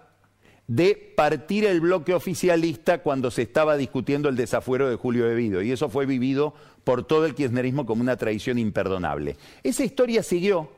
de 0.68 0.94
partir 1.16 1.64
el 1.64 1.80
bloque 1.80 2.14
oficialista 2.14 3.02
cuando 3.02 3.32
se 3.32 3.42
estaba 3.42 3.76
discutiendo 3.76 4.28
el 4.28 4.36
desafuero 4.36 4.88
de 4.88 4.94
Julio 4.94 5.26
Devido. 5.26 5.62
Y 5.62 5.72
eso 5.72 5.88
fue 5.88 6.06
vivido 6.06 6.54
por 6.84 7.04
todo 7.04 7.26
el 7.26 7.34
kirchnerismo 7.34 7.86
como 7.86 8.02
una 8.02 8.16
traición 8.16 8.56
imperdonable. 8.60 9.36
Esa 9.64 9.82
historia 9.82 10.22
siguió. 10.22 10.77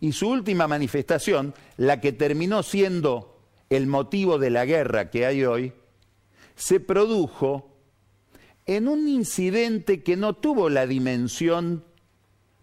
Y 0.00 0.12
su 0.12 0.28
última 0.28 0.66
manifestación, 0.66 1.54
la 1.76 2.00
que 2.00 2.12
terminó 2.12 2.62
siendo 2.62 3.38
el 3.68 3.86
motivo 3.86 4.38
de 4.38 4.50
la 4.50 4.64
guerra 4.64 5.10
que 5.10 5.26
hay 5.26 5.44
hoy, 5.44 5.72
se 6.56 6.80
produjo 6.80 7.76
en 8.66 8.88
un 8.88 9.08
incidente 9.08 10.02
que 10.02 10.16
no 10.16 10.34
tuvo 10.34 10.68
la 10.68 10.86
dimensión 10.86 11.84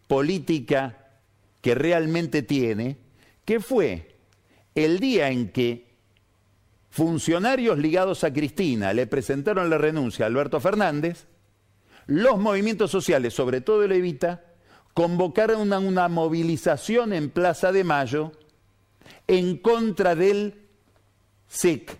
política 0.07 1.19
que 1.61 1.75
realmente 1.75 2.41
tiene, 2.43 2.97
que 3.45 3.59
fue 3.59 4.15
el 4.73 4.99
día 4.99 5.29
en 5.29 5.51
que 5.51 5.87
funcionarios 6.89 7.77
ligados 7.77 8.23
a 8.23 8.33
Cristina 8.33 8.93
le 8.93 9.07
presentaron 9.07 9.69
la 9.69 9.77
renuncia 9.77 10.25
a 10.25 10.27
Alberto 10.27 10.59
Fernández, 10.59 11.27
los 12.05 12.39
movimientos 12.39 12.89
sociales, 12.89 13.33
sobre 13.33 13.61
todo 13.61 13.83
el 13.83 13.91
Evita, 13.91 14.46
convocaron 14.97 15.61
una, 15.61 15.77
una, 15.77 16.07
movilización 16.07 17.13
en 17.13 17.29
Plaza 17.29 17.71
de 17.71 17.83
Mayo 17.83 18.31
en 19.27 19.57
contra 19.57 20.15
del 20.15 20.65
SIC, 21.47 21.95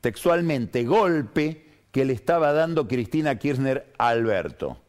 textualmente, 0.00 0.84
golpe 0.84 1.66
que 1.90 2.04
le 2.04 2.12
estaba 2.12 2.52
dando 2.52 2.86
Cristina 2.86 3.40
Kirchner 3.40 3.92
a 3.98 4.10
Alberto. 4.10 4.80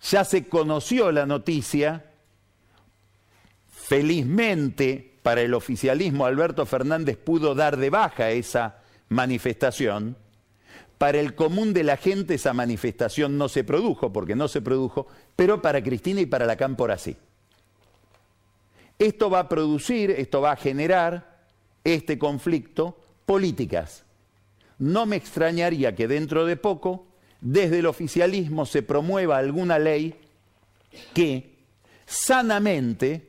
Ya 0.00 0.24
se 0.24 0.48
conoció 0.48 1.12
la 1.12 1.26
noticia 1.26 2.06
Felizmente 3.68 5.18
para 5.22 5.42
el 5.42 5.52
oficialismo 5.52 6.24
Alberto 6.24 6.64
Fernández 6.64 7.18
pudo 7.18 7.54
dar 7.54 7.76
de 7.76 7.90
baja 7.90 8.30
esa 8.30 8.78
manifestación. 9.10 10.16
Para 10.98 11.20
el 11.20 11.34
común 11.34 11.72
de 11.72 11.84
la 11.84 11.96
gente 11.96 12.34
esa 12.34 12.52
manifestación 12.52 13.38
no 13.38 13.48
se 13.48 13.62
produjo, 13.62 14.12
porque 14.12 14.34
no 14.34 14.48
se 14.48 14.60
produjo, 14.60 15.06
pero 15.36 15.62
para 15.62 15.82
Cristina 15.82 16.20
y 16.20 16.26
para 16.26 16.44
la 16.44 16.56
Cámpora 16.56 16.98
sí. 16.98 17.16
Esto 18.98 19.30
va 19.30 19.40
a 19.40 19.48
producir, 19.48 20.10
esto 20.10 20.40
va 20.40 20.52
a 20.52 20.56
generar 20.56 21.38
este 21.84 22.18
conflicto 22.18 22.98
políticas. 23.26 24.04
No 24.78 25.06
me 25.06 25.16
extrañaría 25.16 25.94
que 25.94 26.08
dentro 26.08 26.46
de 26.46 26.56
poco, 26.56 27.06
desde 27.40 27.78
el 27.78 27.86
oficialismo, 27.86 28.66
se 28.66 28.82
promueva 28.82 29.38
alguna 29.38 29.78
ley 29.78 30.16
que 31.14 31.58
sanamente 32.06 33.28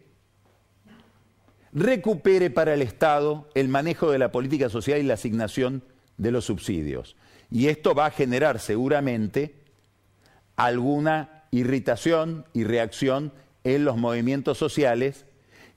recupere 1.72 2.50
para 2.50 2.74
el 2.74 2.82
Estado 2.82 3.48
el 3.54 3.68
manejo 3.68 4.10
de 4.10 4.18
la 4.18 4.32
política 4.32 4.70
social 4.70 5.00
y 5.00 5.04
la 5.04 5.16
asignación 5.16 5.84
de 6.18 6.32
los 6.32 6.46
subsidios. 6.46 7.16
Y 7.52 7.68
esto 7.68 7.96
va 7.96 8.08
a 8.08 8.12
generar 8.12 8.60
seguramente 8.60 9.56
alguna 10.56 11.46
irritación 11.52 12.46
y 12.54 12.64
reacción 12.64 13.34
en 13.64 13.86
los 13.86 13.98
movimientos 13.98 14.58
sociales 14.58 15.26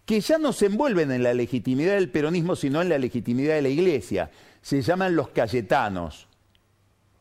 que 0.05 0.21
ya 0.21 0.39
no 0.39 0.53
se 0.53 0.67
envuelven 0.67 1.13
en 1.13 1.23
la 1.23 1.35
legitimidad 1.35 1.95
del 1.95 2.11
peronismo, 2.11 2.57
sino 2.57 2.83
en 2.83 2.89
la 2.89 2.99
legitimidad 2.99 3.55
de 3.55 3.63
la 3.63 3.69
Iglesia. 3.69 4.31
Se 4.61 4.83
llaman 4.83 5.17
los 5.17 5.29
Cayetanos, 5.29 6.27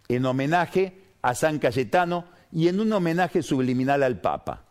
en 0.07 0.25
homenaje 0.25 1.01
a 1.21 1.35
San 1.35 1.59
Cayetano 1.59 2.25
y 2.51 2.67
en 2.67 2.79
un 2.79 2.91
homenaje 2.91 3.43
subliminal 3.43 4.03
al 4.03 4.19
Papa. 4.19 4.65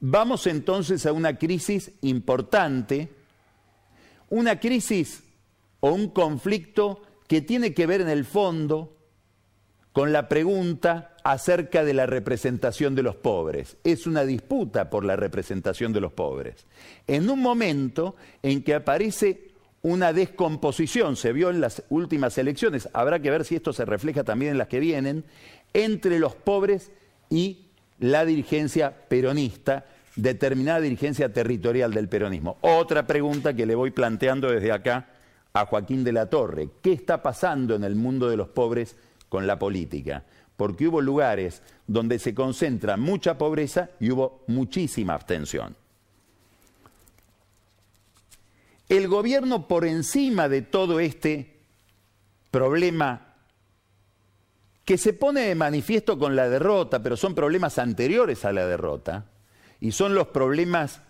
Vamos 0.00 0.46
entonces 0.46 1.06
a 1.06 1.12
una 1.12 1.38
crisis 1.38 1.92
importante, 2.02 3.08
una 4.28 4.60
crisis 4.60 5.22
o 5.80 5.92
un 5.92 6.08
conflicto 6.08 7.02
que 7.26 7.40
tiene 7.40 7.72
que 7.72 7.86
ver 7.86 8.00
en 8.00 8.08
el 8.08 8.24
fondo 8.24 8.97
con 9.92 10.12
la 10.12 10.28
pregunta 10.28 11.14
acerca 11.24 11.84
de 11.84 11.94
la 11.94 12.06
representación 12.06 12.94
de 12.94 13.02
los 13.02 13.16
pobres. 13.16 13.76
Es 13.84 14.06
una 14.06 14.24
disputa 14.24 14.90
por 14.90 15.04
la 15.04 15.16
representación 15.16 15.92
de 15.92 16.00
los 16.00 16.12
pobres. 16.12 16.66
En 17.06 17.28
un 17.28 17.40
momento 17.40 18.16
en 18.42 18.62
que 18.62 18.74
aparece 18.74 19.48
una 19.82 20.12
descomposición, 20.12 21.16
se 21.16 21.32
vio 21.32 21.50
en 21.50 21.60
las 21.60 21.82
últimas 21.88 22.36
elecciones, 22.38 22.88
habrá 22.92 23.20
que 23.20 23.30
ver 23.30 23.44
si 23.44 23.56
esto 23.56 23.72
se 23.72 23.84
refleja 23.84 24.24
también 24.24 24.52
en 24.52 24.58
las 24.58 24.68
que 24.68 24.80
vienen, 24.80 25.24
entre 25.72 26.18
los 26.18 26.34
pobres 26.34 26.90
y 27.30 27.66
la 28.00 28.24
dirigencia 28.24 28.94
peronista, 29.08 29.86
determinada 30.16 30.80
dirigencia 30.80 31.32
territorial 31.32 31.92
del 31.92 32.08
peronismo. 32.08 32.58
Otra 32.60 33.06
pregunta 33.06 33.54
que 33.54 33.66
le 33.66 33.74
voy 33.74 33.90
planteando 33.90 34.50
desde 34.50 34.72
acá 34.72 35.08
a 35.52 35.66
Joaquín 35.66 36.04
de 36.04 36.12
la 36.12 36.26
Torre. 36.26 36.68
¿Qué 36.82 36.92
está 36.92 37.22
pasando 37.22 37.74
en 37.74 37.84
el 37.84 37.94
mundo 37.94 38.28
de 38.28 38.36
los 38.36 38.48
pobres 38.48 38.96
con 39.28 39.46
la 39.46 39.58
política? 39.58 40.24
Porque 40.56 40.88
hubo 40.88 41.00
lugares 41.00 41.62
donde 41.86 42.18
se 42.18 42.34
concentra 42.34 42.96
mucha 42.96 43.38
pobreza 43.38 43.90
y 44.00 44.10
hubo 44.10 44.44
muchísima 44.48 45.14
abstención. 45.14 45.76
El 48.88 49.06
gobierno 49.08 49.68
por 49.68 49.84
encima 49.84 50.48
de 50.48 50.62
todo 50.62 50.98
este 50.98 51.58
problema 52.50 53.34
que 54.84 54.96
se 54.96 55.12
pone 55.12 55.42
de 55.42 55.54
manifiesto 55.54 56.18
con 56.18 56.34
la 56.34 56.48
derrota, 56.48 57.02
pero 57.02 57.16
son 57.16 57.34
problemas 57.34 57.78
anteriores 57.78 58.46
a 58.46 58.52
la 58.52 58.66
derrota, 58.66 59.26
y 59.80 59.92
son 59.92 60.14
los 60.14 60.28
problemas 60.28 61.02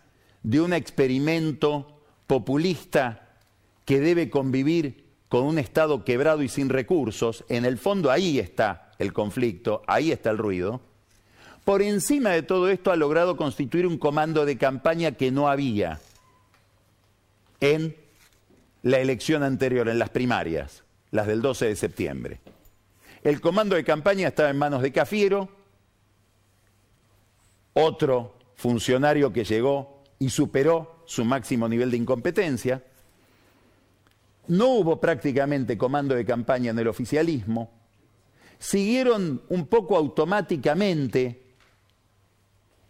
de 0.42 0.60
un 0.60 0.72
experimento 0.72 2.00
populista 2.26 3.36
que 3.84 4.00
debe 4.00 4.30
convivir 4.30 5.07
con 5.28 5.44
un 5.44 5.58
Estado 5.58 6.04
quebrado 6.04 6.42
y 6.42 6.48
sin 6.48 6.68
recursos, 6.68 7.44
en 7.48 7.64
el 7.64 7.78
fondo 7.78 8.10
ahí 8.10 8.38
está 8.38 8.92
el 8.98 9.12
conflicto, 9.12 9.82
ahí 9.86 10.10
está 10.10 10.30
el 10.30 10.38
ruido, 10.38 10.80
por 11.64 11.82
encima 11.82 12.30
de 12.30 12.42
todo 12.42 12.70
esto 12.70 12.90
ha 12.90 12.96
logrado 12.96 13.36
constituir 13.36 13.86
un 13.86 13.98
comando 13.98 14.46
de 14.46 14.56
campaña 14.56 15.12
que 15.12 15.30
no 15.30 15.48
había 15.48 16.00
en 17.60 17.94
la 18.82 19.00
elección 19.00 19.42
anterior, 19.42 19.88
en 19.88 19.98
las 19.98 20.08
primarias, 20.08 20.84
las 21.10 21.26
del 21.26 21.42
12 21.42 21.66
de 21.66 21.76
septiembre. 21.76 22.40
El 23.22 23.40
comando 23.40 23.76
de 23.76 23.84
campaña 23.84 24.28
estaba 24.28 24.48
en 24.48 24.56
manos 24.56 24.80
de 24.80 24.92
Cafiero, 24.92 25.50
otro 27.74 28.38
funcionario 28.56 29.32
que 29.32 29.44
llegó 29.44 30.04
y 30.18 30.30
superó 30.30 31.02
su 31.06 31.24
máximo 31.24 31.68
nivel 31.68 31.90
de 31.90 31.98
incompetencia. 31.98 32.82
No 34.48 34.68
hubo 34.68 35.00
prácticamente 35.00 35.78
comando 35.78 36.14
de 36.14 36.24
campaña 36.24 36.70
en 36.70 36.78
el 36.78 36.88
oficialismo. 36.88 37.70
Siguieron 38.58 39.42
un 39.48 39.66
poco 39.66 39.96
automáticamente 39.96 41.42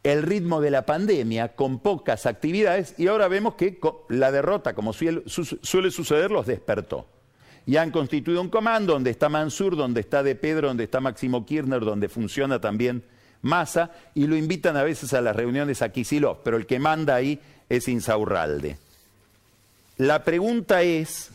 el 0.03 0.23
ritmo 0.23 0.61
de 0.61 0.71
la 0.71 0.87
pandemia 0.87 1.55
con 1.55 1.81
pocas 1.81 2.25
actividades 2.25 2.95
y 2.97 3.09
ahora 3.09 3.29
vemos 3.29 3.55
que 3.55 3.79
la 4.09 4.33
derrota, 4.33 4.75
como 4.75 4.93
suele 4.93 5.91
suceder, 5.91 6.31
los 6.31 6.47
despertó 6.47 7.07
y 7.69 7.77
han 7.77 7.91
constituido 7.91 8.41
un 8.41 8.49
comando 8.49 8.95
donde 8.95 9.11
está 9.11 9.29
Mansur, 9.29 9.77
donde 9.77 10.01
está 10.01 10.23
De 10.23 10.35
Pedro, 10.35 10.69
donde 10.69 10.85
está 10.85 11.01
Máximo 11.01 11.45
Kirchner, 11.45 11.81
donde 11.81 12.09
funciona 12.09 12.59
también 12.59 13.05
Massa, 13.43 13.93
y 14.15 14.27
lo 14.27 14.37
invitan 14.37 14.79
a 14.79 14.83
veces 14.83 15.13
a 15.13 15.21
las 15.21 15.37
reuniones 15.37 15.83
a 15.83 15.91
Kisilov, 15.91 16.39
pero 16.43 16.57
el 16.57 16.65
que 16.65 16.79
manda 16.79 17.15
ahí 17.15 17.39
es 17.69 17.87
Insaurralde. 17.89 18.79
La 19.99 20.25
pregunta 20.25 20.81
es, 20.81 21.31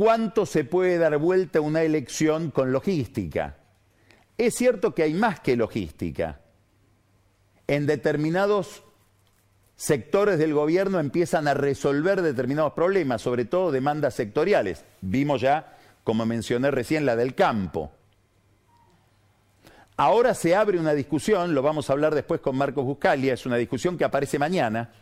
¿cuánto 0.00 0.46
se 0.46 0.64
puede 0.64 0.96
dar 0.96 1.18
vuelta 1.18 1.60
una 1.60 1.82
elección 1.82 2.50
con 2.50 2.72
logística? 2.72 3.58
Es 4.38 4.54
cierto 4.54 4.94
que 4.94 5.02
hay 5.02 5.12
más 5.12 5.40
que 5.40 5.56
logística. 5.56 6.40
En 7.66 7.84
determinados 7.84 8.82
sectores 9.76 10.38
del 10.38 10.54
gobierno 10.54 11.00
empiezan 11.00 11.46
a 11.48 11.52
resolver 11.52 12.22
determinados 12.22 12.72
problemas, 12.72 13.20
sobre 13.20 13.44
todo 13.44 13.72
demandas 13.72 14.14
sectoriales. 14.14 14.86
Vimos 15.02 15.42
ya, 15.42 15.76
como 16.02 16.24
mencioné 16.24 16.70
recién, 16.70 17.04
la 17.04 17.14
del 17.14 17.34
campo. 17.34 17.92
Ahora 19.98 20.32
se 20.32 20.56
abre 20.56 20.78
una 20.78 20.94
discusión, 20.94 21.54
lo 21.54 21.60
vamos 21.60 21.90
a 21.90 21.92
hablar 21.92 22.14
después 22.14 22.40
con 22.40 22.56
Marcos 22.56 22.86
Buscalia, 22.86 23.34
es 23.34 23.44
una 23.44 23.56
discusión 23.56 23.98
que 23.98 24.04
aparece 24.04 24.38
mañana, 24.38 24.94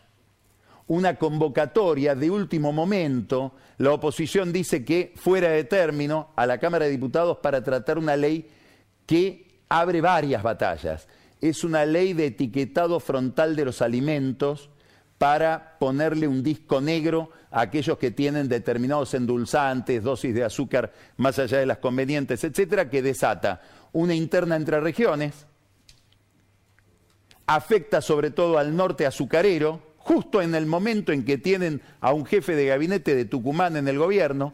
una 0.89 1.15
convocatoria 1.15 2.13
de 2.15 2.29
último 2.29 2.73
momento. 2.73 3.53
La 3.77 3.93
oposición 3.93 4.51
dice 4.51 4.83
que 4.83 5.13
fuera 5.15 5.49
de 5.49 5.63
término 5.63 6.31
a 6.35 6.45
la 6.45 6.57
Cámara 6.57 6.85
de 6.85 6.91
Diputados 6.91 7.37
para 7.37 7.63
tratar 7.63 7.97
una 7.97 8.17
ley 8.17 8.49
que 9.05 9.63
abre 9.69 10.01
varias 10.01 10.43
batallas 10.43 11.07
es 11.41 11.63
una 11.63 11.85
ley 11.85 12.13
de 12.13 12.27
etiquetado 12.27 12.99
frontal 12.99 13.55
de 13.55 13.65
los 13.65 13.81
alimentos 13.81 14.69
para 15.17 15.77
ponerle 15.79 16.27
un 16.27 16.43
disco 16.43 16.81
negro 16.81 17.29
a 17.51 17.61
aquellos 17.61 17.97
que 17.97 18.11
tienen 18.11 18.47
determinados 18.47 19.13
endulzantes, 19.13 20.03
dosis 20.03 20.33
de 20.33 20.43
azúcar 20.43 20.93
más 21.17 21.39
allá 21.39 21.59
de 21.59 21.65
las 21.65 21.77
convenientes, 21.77 22.43
etcétera, 22.43 22.89
que 22.89 23.01
desata 23.01 23.61
una 23.91 24.15
interna 24.15 24.55
entre 24.55 24.79
regiones, 24.79 25.45
afecta 27.47 28.01
sobre 28.01 28.31
todo 28.31 28.57
al 28.57 28.75
norte 28.75 29.05
azucarero, 29.05 29.88
justo 29.99 30.41
en 30.41 30.55
el 30.55 30.65
momento 30.65 31.11
en 31.11 31.23
que 31.23 31.37
tienen 31.37 31.81
a 32.01 32.13
un 32.13 32.25
jefe 32.25 32.55
de 32.55 32.65
gabinete 32.65 33.15
de 33.15 33.25
Tucumán 33.25 33.77
en 33.77 33.87
el 33.87 33.97
gobierno, 33.97 34.53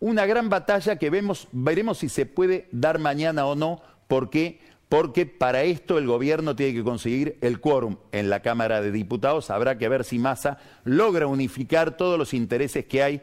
una 0.00 0.26
gran 0.26 0.48
batalla 0.48 0.96
que 0.96 1.10
vemos, 1.10 1.48
veremos 1.52 1.98
si 1.98 2.08
se 2.08 2.26
puede 2.26 2.68
dar 2.72 2.98
mañana 2.98 3.46
o 3.46 3.54
no, 3.54 3.82
porque 4.08 4.60
porque 4.88 5.26
para 5.26 5.64
esto 5.64 5.98
el 5.98 6.06
gobierno 6.06 6.54
tiene 6.54 6.72
que 6.72 6.84
conseguir 6.84 7.36
el 7.40 7.58
quórum 7.58 7.96
en 8.12 8.30
la 8.30 8.42
Cámara 8.42 8.80
de 8.80 8.92
Diputados. 8.92 9.50
Habrá 9.50 9.76
que 9.76 9.88
ver 9.88 10.04
si 10.04 10.20
Massa 10.20 10.58
logra 10.84 11.26
unificar 11.26 11.96
todos 11.96 12.16
los 12.16 12.32
intereses 12.32 12.84
que 12.84 13.02
hay 13.02 13.22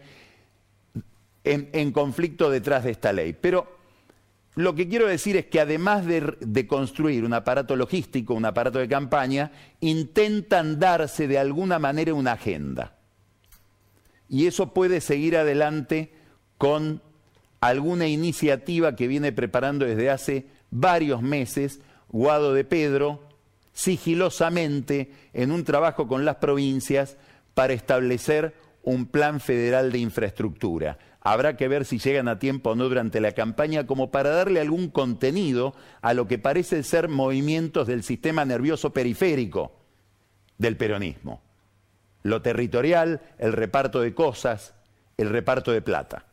en, 1.46 1.92
conflicto 1.94 2.50
detrás 2.50 2.84
de 2.84 2.92
esta 2.92 3.14
ley. 3.14 3.34
Pero 3.40 3.78
lo 4.56 4.76
que 4.76 4.90
quiero 4.90 5.08
decir 5.08 5.38
es 5.38 5.46
que 5.46 5.62
además 5.62 6.06
de, 6.06 6.68
construir 6.68 7.24
un 7.24 7.34
aparato 7.34 7.76
logístico, 7.76 8.34
un 8.34 8.46
aparato 8.46 8.80
de 8.80 8.88
campaña, 8.88 9.52
intentan 9.80 10.78
darse 10.78 11.28
de 11.28 11.40
alguna 11.40 11.80
manera 11.80 12.14
una 12.14 12.34
agenda. 12.34 12.98
Y 14.28 14.48
eso 14.48 14.74
puede 14.74 15.00
seguir 15.00 15.38
adelante 15.38 16.14
con 16.58 17.02
alguna 17.62 18.08
iniciativa 18.08 18.96
que 18.96 19.08
viene 19.08 19.32
preparando 19.32 19.86
desde 19.86 20.10
hace 20.10 20.48
varios 20.70 21.22
meses 21.22 21.80
Guado 22.10 22.54
de 22.54 22.66
Pedro 22.66 23.24
sigilosamente 23.72 25.12
en 25.34 25.52
un 25.52 25.64
trabajo 25.64 26.08
con 26.08 26.26
las 26.26 26.36
provincias 26.38 27.18
para 27.54 27.74
establecer 27.74 28.54
un 28.84 29.06
plan 29.06 29.40
federal 29.40 29.92
de 29.92 30.00
infraestructura. 30.00 30.98
Habrá 31.24 31.56
que 31.56 31.68
ver 31.68 31.86
si 31.86 32.00
llegan 32.00 32.28
a 32.28 32.40
tiempo 32.40 32.72
o 32.72 32.76
no 32.76 32.90
durante 32.90 33.22
la 33.22 33.34
campaña 33.34 33.86
como 33.86 34.10
para 34.10 34.32
darle 34.32 34.60
algún 34.60 34.90
contenido 34.90 35.76
a 36.02 36.16
lo 36.16 36.28
que 36.28 36.40
parece 36.40 36.82
ser 36.82 37.10
movimientos 37.10 37.86
del 37.88 38.04
sistema 38.04 38.44
nervioso 38.44 38.92
periférico 38.92 39.72
del 40.58 40.78
peronismo. 40.78 41.42
Lo 42.24 42.42
territorial, 42.42 43.22
el 43.38 43.54
reparto 43.54 44.02
de 44.02 44.16
cosas, 44.16 44.74
el 45.18 45.30
reparto 45.30 45.72
de 45.72 45.84
plata. 45.84 46.26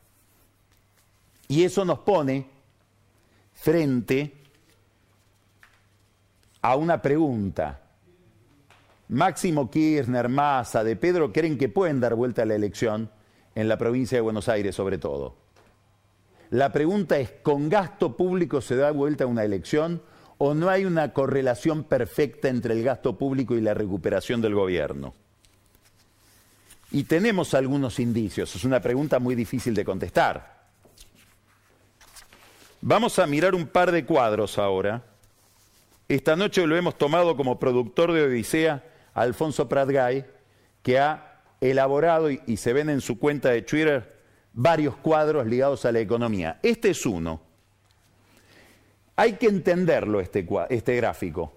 Y 1.49 1.65
eso 1.65 1.85
nos 1.85 1.99
pone 2.01 2.47
frente 3.53 4.33
a 6.63 6.77
una 6.77 7.03
pregunta. 7.03 7.81
Máximo 9.09 9.71
Kirchner, 9.71 10.29
Massa, 10.29 10.83
de 10.83 10.97
Pedro 10.97 11.33
creen 11.33 11.59
que 11.59 11.69
pueden 11.69 12.01
dar 12.01 12.15
vuelta 12.15 12.43
a 12.43 12.47
la 12.47 12.55
elección 12.55 13.11
en 13.59 13.67
la 13.69 13.77
provincia 13.77 14.17
de 14.17 14.23
Buenos 14.23 14.49
Aires 14.49 14.77
sobre 14.77 14.99
todo. 14.99 15.35
La 16.51 16.71
pregunta 16.73 17.19
es, 17.19 17.33
¿con 17.43 17.69
gasto 17.69 18.17
público 18.17 18.61
se 18.61 18.77
da 18.77 18.93
vuelta 18.93 19.27
una 19.27 19.43
elección 19.43 20.01
o 20.39 20.55
no 20.55 20.69
hay 20.69 20.85
una 20.85 21.13
correlación 21.13 21.83
perfecta 21.83 22.49
entre 22.49 22.75
el 22.75 22.85
gasto 22.85 23.19
público 23.19 23.57
y 23.57 23.61
la 23.61 23.75
recuperación 23.75 24.41
del 24.41 24.55
gobierno? 24.55 25.13
Y 26.93 27.03
tenemos 27.03 27.53
algunos 27.53 27.99
indicios, 27.99 28.55
es 28.55 28.63
una 28.63 28.81
pregunta 28.81 29.19
muy 29.19 29.35
difícil 29.35 29.75
de 29.75 29.85
contestar. 29.85 30.59
Vamos 32.81 33.19
a 33.19 33.27
mirar 33.27 33.57
un 33.57 33.67
par 33.67 33.91
de 33.91 34.07
cuadros 34.07 34.57
ahora. 34.57 35.03
Esta 36.09 36.37
noche 36.37 36.65
lo 36.65 36.77
hemos 36.77 36.97
tomado 36.97 37.37
como 37.37 37.59
productor 37.59 38.13
de 38.13 38.23
Odisea 38.23 38.85
Alfonso 39.15 39.69
Pratgay, 39.69 40.25
que 40.85 41.01
ha 41.01 41.28
elaborado 41.61 42.31
y, 42.31 42.57
se 42.57 42.73
ven 42.73 42.91
en 42.91 43.01
su 43.01 43.19
cuenta 43.19 43.51
de 43.51 43.63
Twitter 43.63 44.19
varios 44.53 44.97
cuadros 44.97 45.47
ligados 45.47 45.85
a 45.85 45.93
la 45.93 46.01
economía. 46.01 46.59
Este 46.63 46.91
es 46.91 47.05
uno. 47.07 47.41
Hay 49.17 49.35
que 49.35 49.47
entenderlo 49.47 50.21
este, 50.21 50.47
este 50.71 50.97
gráfico. 50.97 51.53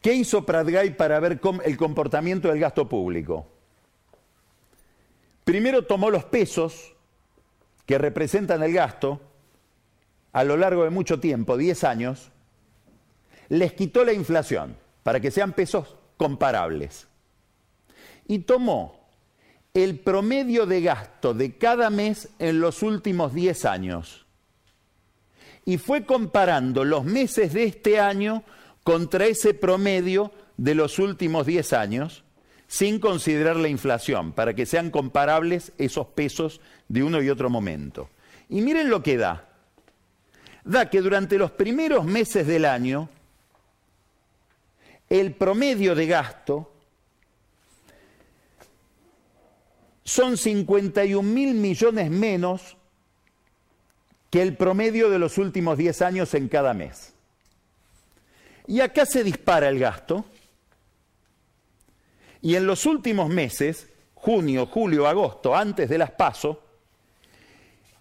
¿Qué 0.00 0.14
hizo 0.14 0.44
Pratgay 0.44 0.96
para 0.96 1.20
ver 1.20 1.40
el 1.64 1.76
comportamiento 1.76 2.48
del 2.48 2.58
gasto 2.58 2.88
público? 2.88 3.46
Primero 5.44 5.84
tomó 5.84 6.10
los 6.10 6.24
pesos 6.24 6.94
que 7.86 7.98
representan 7.98 8.62
el 8.62 8.72
gasto 8.72 9.20
a 10.32 10.44
lo 10.44 10.56
largo 10.56 10.84
de 10.84 10.90
mucho 10.90 11.20
tiempo, 11.20 11.56
10 11.56 11.84
años, 11.84 12.30
les 13.48 13.74
quitó 13.74 14.04
la 14.04 14.12
inflación 14.12 14.76
para 15.02 15.20
que 15.20 15.30
sean 15.30 15.52
pesos 15.52 15.96
comparables. 16.16 17.06
Y 18.26 18.40
tomó 18.40 19.02
el 19.74 19.98
promedio 19.98 20.66
de 20.66 20.82
gasto 20.82 21.32
de 21.34 21.56
cada 21.56 21.90
mes 21.90 22.28
en 22.38 22.60
los 22.60 22.82
últimos 22.82 23.32
10 23.32 23.64
años. 23.64 24.26
Y 25.64 25.78
fue 25.78 26.04
comparando 26.04 26.84
los 26.84 27.04
meses 27.04 27.52
de 27.52 27.64
este 27.64 28.00
año 28.00 28.42
contra 28.82 29.26
ese 29.26 29.54
promedio 29.54 30.32
de 30.56 30.74
los 30.74 30.98
últimos 30.98 31.46
10 31.46 31.72
años, 31.72 32.24
sin 32.66 32.98
considerar 32.98 33.56
la 33.56 33.68
inflación, 33.68 34.32
para 34.32 34.54
que 34.54 34.66
sean 34.66 34.90
comparables 34.90 35.72
esos 35.78 36.06
pesos 36.08 36.60
de 36.88 37.02
uno 37.02 37.22
y 37.22 37.30
otro 37.30 37.48
momento. 37.48 38.10
Y 38.48 38.60
miren 38.60 38.90
lo 38.90 39.02
que 39.02 39.16
da. 39.16 39.48
Da 40.64 40.90
que 40.90 41.00
durante 41.00 41.38
los 41.38 41.50
primeros 41.50 42.04
meses 42.04 42.46
del 42.46 42.64
año, 42.64 43.08
el 45.12 45.34
promedio 45.34 45.94
de 45.94 46.06
gasto 46.06 46.72
son 50.02 50.38
51 50.38 51.22
mil 51.22 51.52
millones 51.52 52.10
menos 52.10 52.78
que 54.30 54.40
el 54.40 54.56
promedio 54.56 55.10
de 55.10 55.18
los 55.18 55.36
últimos 55.36 55.76
10 55.76 56.00
años 56.00 56.32
en 56.32 56.48
cada 56.48 56.72
mes. 56.72 57.12
Y 58.66 58.80
acá 58.80 59.04
se 59.04 59.22
dispara 59.22 59.68
el 59.68 59.78
gasto. 59.78 60.24
Y 62.40 62.54
en 62.54 62.66
los 62.66 62.86
últimos 62.86 63.28
meses, 63.28 63.88
junio, 64.14 64.64
julio, 64.64 65.06
agosto, 65.06 65.54
antes 65.54 65.90
de 65.90 65.98
las 65.98 66.12
PASO, 66.12 66.62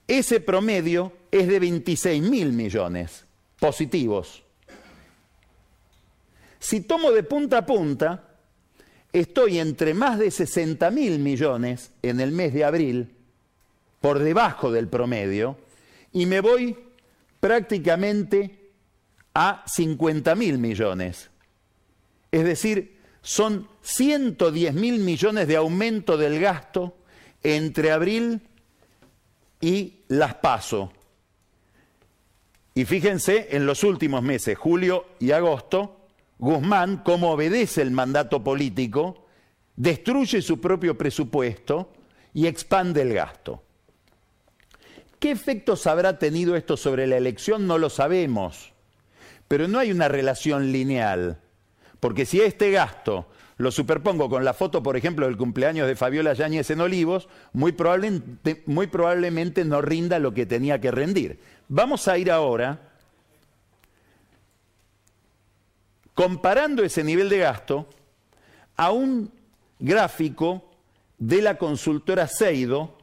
ese 0.08 0.40
promedio 0.40 1.12
es 1.30 1.46
de 1.46 1.60
26 1.60 2.24
mil 2.24 2.54
millones 2.54 3.26
positivos. 3.60 4.46
Si 6.62 6.82
tomo 6.82 7.12
de 7.12 7.24
punta 7.24 7.58
a 7.58 7.66
punta, 7.66 8.24
estoy 9.12 9.58
entre 9.58 9.96
más 9.96 10.20
de 10.20 10.30
60 10.30 10.92
mil 10.92 11.18
millones 11.18 11.92
en 12.04 12.20
el 12.20 12.32
mes 12.32 12.54
de 12.54 12.64
abril, 12.64 13.16
por 14.00 14.20
debajo 14.20 14.72
del 14.72 14.88
promedio, 14.88 15.58
y 16.14 16.28
me 16.28 16.40
voy 16.40 16.78
prácticamente 17.40 18.70
a 19.34 19.64
50 19.66 20.36
mil 20.36 20.60
millones. 20.60 21.32
Es 22.32 22.44
decir, 22.44 23.00
son 23.24 23.68
110 23.82 24.76
mil 24.76 25.00
millones 25.00 25.48
de 25.48 25.56
aumento 25.56 26.16
del 26.16 26.40
gasto 26.40 26.96
entre 27.42 27.92
abril 27.92 28.40
y 29.60 30.02
las 30.10 30.36
paso. 30.36 30.94
Y 32.76 32.86
fíjense 32.86 33.48
en 33.50 33.66
los 33.66 33.84
últimos 33.84 34.22
meses, 34.22 34.58
julio 34.60 35.08
y 35.20 35.32
agosto, 35.32 36.01
Guzmán, 36.42 36.98
como 36.98 37.32
obedece 37.32 37.84
el 37.84 37.92
mandato 37.92 38.44
político, 38.44 39.28
destruye 39.76 40.42
su 40.42 40.60
propio 40.60 40.98
presupuesto 40.98 41.94
y 42.34 42.48
expande 42.48 43.04
el 43.04 43.14
gasto. 43.14 43.62
¿Qué 45.20 45.30
efectos 45.30 45.86
habrá 45.86 46.18
tenido 46.18 46.56
esto 46.56 46.78
sobre 46.78 47.06
la 47.06 47.18
elección? 47.18 47.68
No 47.68 47.78
lo 47.78 47.92
sabemos, 47.92 48.74
pero 49.48 49.68
no 49.68 49.78
hay 49.78 49.92
una 49.92 50.08
relación 50.08 50.72
lineal, 50.72 51.40
porque 52.00 52.26
si 52.26 52.42
este 52.42 52.72
gasto 52.72 53.28
lo 53.58 53.70
superpongo 53.70 54.28
con 54.28 54.44
la 54.44 54.56
foto, 54.56 54.82
por 54.82 54.98
ejemplo, 54.98 55.28
del 55.28 55.38
cumpleaños 55.38 55.88
de 55.88 55.96
Fabiola 55.96 56.34
Yáñez 56.34 56.72
en 56.72 56.82
Olivos, 56.82 57.30
muy 57.54 57.72
probablemente, 57.72 58.64
muy 58.66 58.88
probablemente 58.88 59.64
no 59.64 59.80
rinda 59.84 60.18
lo 60.18 60.34
que 60.34 60.48
tenía 60.48 60.82
que 60.82 60.90
rendir. 60.90 61.40
Vamos 61.68 62.08
a 62.08 62.18
ir 62.18 62.32
ahora 62.32 62.91
comparando 66.14 66.84
ese 66.84 67.04
nivel 67.04 67.30
de 67.30 67.40
gasto 67.40 67.88
a 68.78 68.92
un 68.92 69.32
gráfico 69.80 70.72
de 71.18 71.42
la 71.42 71.58
consultora 71.58 72.28
Seido 72.28 72.98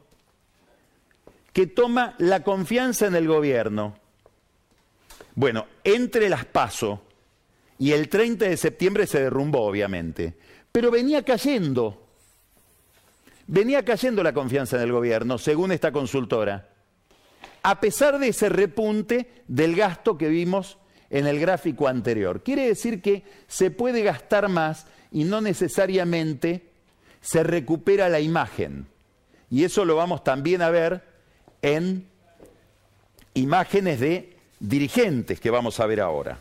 que 1.53 1.67
toma 1.67 2.15
la 2.19 2.43
confianza 2.43 3.07
en 3.07 3.15
el 3.15 3.27
gobierno. 3.27 3.95
Bueno, 5.35 5.67
entre 5.83 6.29
las 6.29 6.45
PASO 6.45 7.01
y 7.77 7.91
el 7.91 8.09
30 8.09 8.45
de 8.45 8.57
septiembre 8.57 9.07
se 9.07 9.21
derrumbó, 9.21 9.61
obviamente, 9.61 10.35
pero 10.71 10.91
venía 10.91 11.23
cayendo. 11.23 12.05
Venía 13.47 13.83
cayendo 13.83 14.21
la 14.21 14.33
confianza 14.33 14.75
en 14.77 14.83
el 14.83 14.91
gobierno, 14.91 15.37
según 15.37 15.71
esta 15.71 15.91
consultora, 15.91 16.69
a 17.63 17.79
pesar 17.79 18.19
de 18.19 18.27
ese 18.27 18.49
repunte 18.49 19.43
del 19.47 19.75
gasto 19.75 20.17
que 20.17 20.27
vimos 20.27 20.77
en 21.09 21.27
el 21.27 21.39
gráfico 21.39 21.87
anterior. 21.87 22.43
Quiere 22.43 22.67
decir 22.67 23.01
que 23.01 23.23
se 23.47 23.71
puede 23.71 24.03
gastar 24.03 24.49
más 24.49 24.85
y 25.11 25.23
no 25.23 25.41
necesariamente 25.41 26.63
se 27.21 27.43
recupera 27.43 28.09
la 28.09 28.19
imagen. 28.19 28.87
Y 29.49 29.63
eso 29.63 29.85
lo 29.85 29.95
vamos 29.95 30.23
también 30.23 30.61
a 30.61 30.69
ver 30.69 31.03
en 31.61 32.07
imágenes 33.33 33.99
de 33.99 34.35
dirigentes 34.59 35.39
que 35.39 35.49
vamos 35.49 35.79
a 35.79 35.85
ver 35.85 36.01
ahora. 36.01 36.37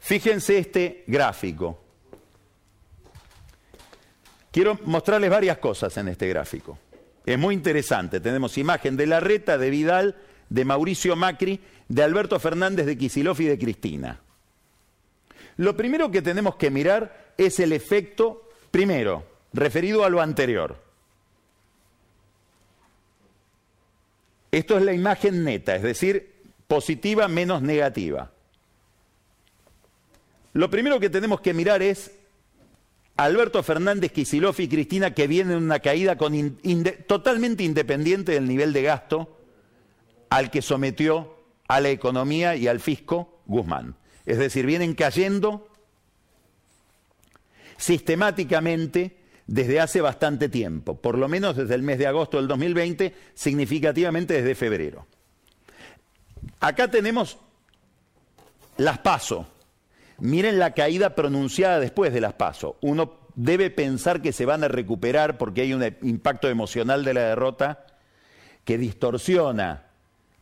Fíjense 0.00 0.58
este 0.58 1.04
gráfico. 1.06 1.80
Quiero 4.50 4.78
mostrarles 4.84 5.30
varias 5.30 5.58
cosas 5.58 5.96
en 5.96 6.08
este 6.08 6.28
gráfico. 6.28 6.78
Es 7.26 7.38
muy 7.38 7.54
interesante. 7.54 8.20
Tenemos 8.20 8.56
imagen 8.58 8.96
de 8.96 9.06
Larreta, 9.06 9.58
de 9.58 9.70
Vidal, 9.70 10.16
de 10.54 10.64
Mauricio 10.64 11.16
Macri 11.16 11.58
de 11.88 12.02
Alberto 12.04 12.38
Fernández 12.38 12.86
de 12.86 12.96
Kisilov 12.96 13.40
y 13.40 13.46
de 13.46 13.58
Cristina. 13.58 14.20
Lo 15.56 15.76
primero 15.76 16.12
que 16.12 16.22
tenemos 16.22 16.54
que 16.54 16.70
mirar 16.70 17.34
es 17.36 17.58
el 17.58 17.72
efecto, 17.72 18.48
primero, 18.70 19.26
referido 19.52 20.04
a 20.04 20.10
lo 20.10 20.20
anterior. 20.20 20.80
Esto 24.52 24.78
es 24.78 24.84
la 24.84 24.92
imagen 24.92 25.42
neta, 25.42 25.74
es 25.74 25.82
decir, 25.82 26.32
positiva 26.68 27.26
menos 27.26 27.60
negativa. 27.60 28.30
Lo 30.52 30.70
primero 30.70 31.00
que 31.00 31.10
tenemos 31.10 31.40
que 31.40 31.52
mirar 31.52 31.82
es 31.82 32.12
Alberto 33.16 33.60
Fernández, 33.64 34.12
Kisilov 34.12 34.54
y 34.60 34.68
Cristina 34.68 35.14
que 35.14 35.26
vienen 35.26 35.56
en 35.56 35.64
una 35.64 35.80
caída 35.80 36.16
totalmente 37.08 37.64
independiente 37.64 38.30
del 38.30 38.46
nivel 38.46 38.72
de 38.72 38.82
gasto 38.82 39.33
al 40.30 40.50
que 40.50 40.62
sometió 40.62 41.36
a 41.68 41.80
la 41.80 41.90
economía 41.90 42.56
y 42.56 42.68
al 42.68 42.80
fisco 42.80 43.40
Guzmán. 43.46 43.96
Es 44.26 44.38
decir, 44.38 44.66
vienen 44.66 44.94
cayendo 44.94 45.68
sistemáticamente 47.76 49.16
desde 49.46 49.80
hace 49.80 50.00
bastante 50.00 50.48
tiempo, 50.48 50.96
por 50.96 51.18
lo 51.18 51.28
menos 51.28 51.56
desde 51.56 51.74
el 51.74 51.82
mes 51.82 51.98
de 51.98 52.06
agosto 52.06 52.38
del 52.38 52.48
2020, 52.48 53.14
significativamente 53.34 54.34
desde 54.34 54.54
febrero. 54.54 55.06
Acá 56.60 56.90
tenemos 56.90 57.38
las 58.76 58.98
paso. 58.98 59.46
Miren 60.18 60.58
la 60.58 60.72
caída 60.72 61.14
pronunciada 61.14 61.80
después 61.80 62.12
de 62.12 62.20
las 62.20 62.34
paso. 62.34 62.78
Uno 62.80 63.18
debe 63.34 63.70
pensar 63.70 64.22
que 64.22 64.32
se 64.32 64.46
van 64.46 64.64
a 64.64 64.68
recuperar 64.68 65.36
porque 65.38 65.62
hay 65.62 65.74
un 65.74 65.84
impacto 66.02 66.48
emocional 66.48 67.04
de 67.04 67.14
la 67.14 67.22
derrota 67.22 67.84
que 68.64 68.78
distorsiona 68.78 69.83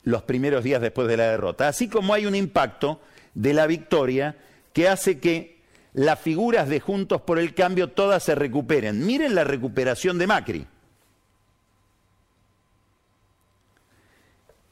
los 0.05 0.23
primeros 0.23 0.65
días 0.65 0.81
después 0.81 1.09
de 1.09 1.17
la 1.17 1.29
derrota, 1.29 1.69
así 1.69 1.89
como 1.89 2.15
hay 2.15 2.27
un 2.27 2.35
impacto 2.35 3.01
de 3.35 3.55
la 3.55 3.67
victoria 3.67 4.37
que 4.73 4.89
hace 4.89 5.19
que 5.19 5.61
las 5.95 6.19
figuras 6.19 6.69
de 6.69 6.81
Juntos 6.81 7.21
por 7.23 7.39
el 7.39 7.55
Cambio 7.55 7.91
todas 7.91 8.23
se 8.23 8.35
recuperen. 8.35 9.05
Miren 9.05 9.35
la 9.35 9.45
recuperación 9.45 10.19
de 10.19 10.27
Macri. 10.27 10.67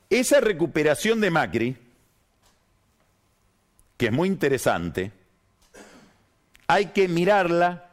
Esa 0.09 0.41
recuperación 0.41 1.21
de 1.21 1.31
Macri, 1.31 1.77
que 3.97 4.07
es 4.07 4.13
muy 4.13 4.29
interesante, 4.29 5.13
hay 6.67 6.87
que 6.87 7.07
mirarla 7.07 7.91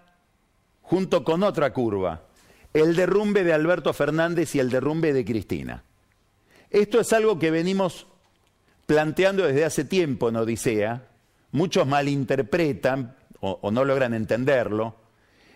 junto 0.82 1.24
con 1.24 1.44
otra 1.44 1.74
curva, 1.74 2.24
el 2.74 2.96
derrumbe 2.96 3.44
de 3.44 3.54
Alberto 3.54 3.94
Fernández 3.94 4.56
y 4.56 4.60
el 4.60 4.70
derrumbe 4.70 5.14
de 5.14 5.26
Cristina. 5.26 5.84
Esto 6.70 7.00
es 7.00 7.14
algo 7.14 7.40
que 7.40 7.52
venimos 7.52 8.08
planteando 8.86 9.46
desde 9.46 9.66
hace 9.66 9.86
tiempo 9.86 10.30
en 10.30 10.38
Odisea, 10.38 11.08
muchos 11.52 11.88
malinterpretan 11.88 13.16
o, 13.40 13.60
o 13.62 13.72
no 13.72 13.86
logran 13.86 14.14
entenderlo, 14.14 14.96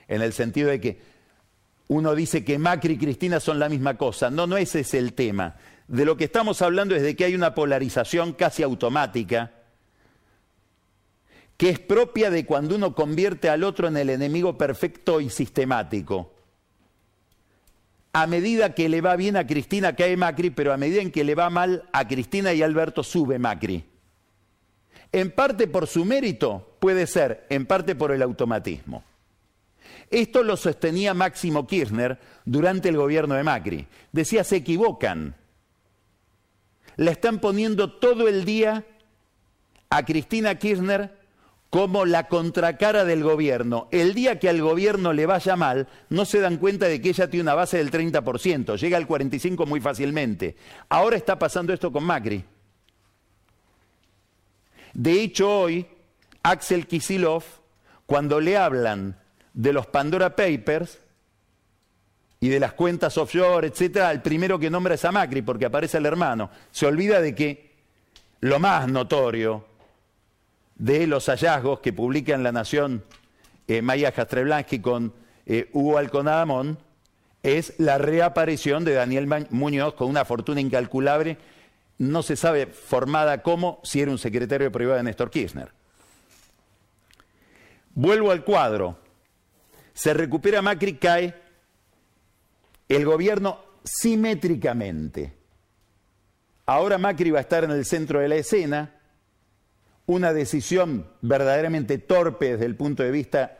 en 0.08 0.22
el 0.22 0.34
sentido 0.34 0.70
de 0.70 0.82
que 0.82 1.02
uno 1.88 2.16
dice 2.16 2.46
que 2.46 2.58
Macri 2.58 2.94
y 2.94 2.98
Cristina 2.98 3.40
son 3.40 3.60
la 3.60 3.68
misma 3.68 3.98
cosa. 3.98 4.30
No, 4.30 4.48
no 4.48 4.58
ese 4.58 4.82
es 4.82 4.94
el 4.94 5.14
tema. 5.14 5.56
De 5.88 6.06
lo 6.06 6.16
que 6.16 6.24
estamos 6.24 6.62
hablando 6.62 6.96
es 6.96 7.02
de 7.02 7.18
que 7.18 7.26
hay 7.26 7.36
una 7.36 7.54
polarización 7.54 8.34
casi 8.34 8.64
automática 8.64 9.52
que 11.58 11.70
es 11.70 11.80
propia 11.80 12.32
de 12.32 12.44
cuando 12.46 12.76
uno 12.76 12.96
convierte 12.96 13.48
al 13.48 13.64
otro 13.64 13.88
en 13.88 13.96
el 13.96 14.10
enemigo 14.10 14.58
perfecto 14.58 15.22
y 15.22 15.30
sistemático. 15.30 16.31
A 18.14 18.28
medida 18.28 18.76
que 18.76 18.90
le 18.90 19.02
va 19.02 19.16
bien 19.16 19.38
a 19.38 19.48
Cristina 19.48 19.96
cae 19.96 20.18
Macri, 20.18 20.50
pero 20.50 20.74
a 20.74 20.78
medida 20.78 21.02
en 21.02 21.12
que 21.12 21.24
le 21.24 21.36
va 21.36 21.50
mal 21.50 21.90
a 21.94 22.08
Cristina 22.08 22.54
y 22.54 22.62
Alberto 22.62 23.04
sube 23.04 23.40
Macri. 23.40 23.86
En 25.12 25.32
parte 25.32 25.68
por 25.68 25.88
su 25.88 26.06
mérito, 26.06 26.76
puede 26.80 27.08
ser, 27.08 27.46
en 27.50 27.66
parte 27.66 27.96
por 27.96 28.12
el 28.12 28.22
automatismo. 28.22 29.04
Esto 30.10 30.44
lo 30.44 30.58
sostenía 30.58 31.14
Máximo 31.14 31.68
Kirchner 31.68 32.20
durante 32.44 32.90
el 32.90 32.98
gobierno 32.98 33.36
de 33.36 33.44
Macri. 33.44 33.88
Decía, 34.12 34.44
se 34.44 34.58
equivocan 34.58 35.36
la 36.98 37.12
están 37.12 37.40
poniendo 37.40 37.92
todo 37.94 38.28
el 38.28 38.46
día 38.46 38.86
a 39.90 40.06
Cristina 40.06 40.56
Kirchner 40.60 41.21
como 41.72 42.06
la 42.06 42.28
contracara 42.28 43.06
del 43.06 43.24
gobierno. 43.24 43.88
El 43.92 44.14
día 44.14 44.38
que 44.40 44.50
al 44.50 44.62
gobierno 44.62 45.14
le 45.14 45.26
vaya 45.26 45.56
mal, 45.56 45.88
no 46.10 46.26
se 46.26 46.42
dan 46.42 46.58
cuenta 46.58 46.88
de 46.88 47.02
que 47.02 47.10
ella 47.10 47.30
tiene 47.30 47.44
una 47.44 47.56
base 47.56 47.78
del 47.78 47.90
30%, 47.90 48.78
llega 48.78 48.98
al 48.98 49.08
45% 49.08 49.66
muy 49.66 49.80
fácilmente. 49.80 50.58
Ahora 50.90 51.16
está 51.16 51.40
pasando 51.40 51.72
esto 51.72 51.90
con 51.90 52.04
Macri. 52.04 52.44
De 54.94 55.22
hecho, 55.22 55.62
hoy, 55.62 55.88
Axel 56.44 56.88
Kisilov, 56.88 57.46
cuando 58.06 58.42
le 58.42 58.58
hablan 58.58 59.18
de 59.54 59.72
los 59.72 59.88
Pandora 59.88 60.36
Papers, 60.36 61.00
y 62.44 62.50
de 62.50 62.60
las 62.60 62.74
cuentas 62.74 63.18
offshore, 63.18 63.68
etcétera, 63.68 64.12
el 64.12 64.22
primero 64.22 64.60
que 64.60 64.70
nombra 64.70 64.96
es 64.96 65.06
a 65.06 65.12
Macri 65.12 65.44
porque 65.44 65.66
aparece 65.66 66.00
el 66.00 66.08
hermano. 66.08 66.50
Se 66.72 66.88
olvida 66.88 67.22
de 67.22 67.36
que 67.36 67.72
lo 68.40 68.60
más 68.60 68.88
notorio 68.88 69.71
de 70.82 71.06
los 71.06 71.28
hallazgos 71.28 71.80
que 71.80 71.94
publica 71.94 72.34
en 72.34 72.42
La 72.42 72.52
Nación 72.52 73.04
eh, 73.68 73.84
Maya 73.84 74.12
Castreblanski 74.12 74.80
con 74.80 75.14
eh, 75.46 75.70
Hugo 75.74 76.00
Alconadamón 76.00 76.80
es 77.44 77.76
la 77.78 78.00
reaparición 78.00 78.84
de 78.84 78.94
Daniel 78.94 79.28
Muñoz 79.52 79.94
con 79.94 80.10
una 80.10 80.26
fortuna 80.26 80.60
incalculable, 80.60 81.38
no 82.00 82.24
se 82.24 82.36
sabe 82.36 82.66
formada 82.66 83.44
cómo, 83.44 83.80
si 83.84 84.02
era 84.02 84.10
un 84.10 84.18
secretario 84.18 84.72
privado 84.72 84.98
de 84.98 85.04
Néstor 85.04 85.30
Kirchner. 85.30 85.72
Vuelvo 87.94 88.32
al 88.32 88.44
cuadro. 88.44 88.98
Se 89.94 90.16
recupera 90.16 90.64
Macri, 90.64 90.96
cae 90.96 91.36
el 92.90 93.06
gobierno 93.06 93.60
simétricamente. 93.84 95.32
Ahora 96.66 96.98
Macri 96.98 97.30
va 97.30 97.38
a 97.38 97.42
estar 97.42 97.64
en 97.64 97.72
el 97.72 97.86
centro 97.86 98.20
de 98.20 98.30
la 98.30 98.36
escena, 98.36 99.01
una 100.12 100.34
decisión 100.34 101.06
verdaderamente 101.22 101.98
torpe 101.98 102.52
desde 102.52 102.66
el 102.66 102.76
punto 102.76 103.02
de 103.02 103.12
vista 103.12 103.60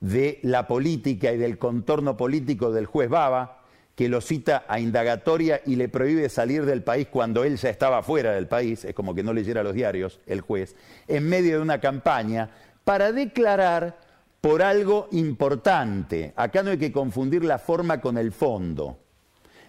de 0.00 0.40
la 0.42 0.66
política 0.66 1.32
y 1.32 1.38
del 1.38 1.58
contorno 1.58 2.16
político 2.16 2.72
del 2.72 2.86
juez 2.86 3.08
Baba, 3.08 3.62
que 3.94 4.08
lo 4.08 4.20
cita 4.20 4.64
a 4.66 4.80
indagatoria 4.80 5.60
y 5.64 5.76
le 5.76 5.88
prohíbe 5.88 6.28
salir 6.28 6.64
del 6.64 6.82
país 6.82 7.06
cuando 7.08 7.44
él 7.44 7.56
ya 7.56 7.70
estaba 7.70 8.02
fuera 8.02 8.32
del 8.32 8.48
país, 8.48 8.84
es 8.84 8.94
como 8.94 9.14
que 9.14 9.22
no 9.22 9.32
leyera 9.32 9.62
los 9.62 9.74
diarios 9.74 10.18
el 10.26 10.40
juez, 10.40 10.74
en 11.06 11.28
medio 11.28 11.56
de 11.56 11.62
una 11.62 11.80
campaña 11.80 12.50
para 12.82 13.12
declarar 13.12 14.00
por 14.40 14.60
algo 14.60 15.08
importante. 15.12 16.32
Acá 16.34 16.64
no 16.64 16.70
hay 16.70 16.78
que 16.78 16.90
confundir 16.90 17.44
la 17.44 17.58
forma 17.58 18.00
con 18.00 18.18
el 18.18 18.32
fondo. 18.32 18.98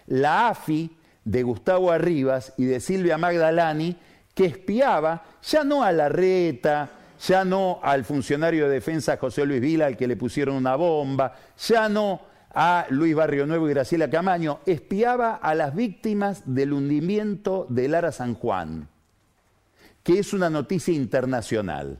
La 0.08 0.48
AFI 0.48 0.90
de 1.24 1.42
Gustavo 1.44 1.92
Arribas 1.92 2.54
y 2.56 2.64
de 2.64 2.80
Silvia 2.80 3.18
Magdalani, 3.18 3.96
que 4.34 4.46
espiaba 4.46 5.22
ya 5.42 5.64
no 5.64 5.82
a 5.82 5.92
la 5.92 6.08
reta, 6.08 6.90
ya 7.26 7.44
no 7.44 7.80
al 7.82 8.04
funcionario 8.04 8.68
de 8.68 8.74
defensa 8.74 9.16
José 9.16 9.46
Luis 9.46 9.60
Vila, 9.60 9.86
al 9.86 9.96
que 9.96 10.06
le 10.06 10.16
pusieron 10.16 10.56
una 10.56 10.76
bomba, 10.76 11.34
ya 11.56 11.88
no 11.88 12.20
a 12.52 12.86
Luis 12.90 13.14
Barrio 13.14 13.46
Nuevo 13.46 13.68
y 13.68 13.72
Graciela 13.72 14.10
Camaño, 14.10 14.60
espiaba 14.66 15.34
a 15.36 15.54
las 15.54 15.74
víctimas 15.74 16.42
del 16.46 16.72
hundimiento 16.72 17.66
de 17.68 17.88
Lara 17.88 18.12
San 18.12 18.34
Juan, 18.34 18.88
que 20.02 20.18
es 20.18 20.32
una 20.32 20.50
noticia 20.50 20.94
internacional 20.94 21.98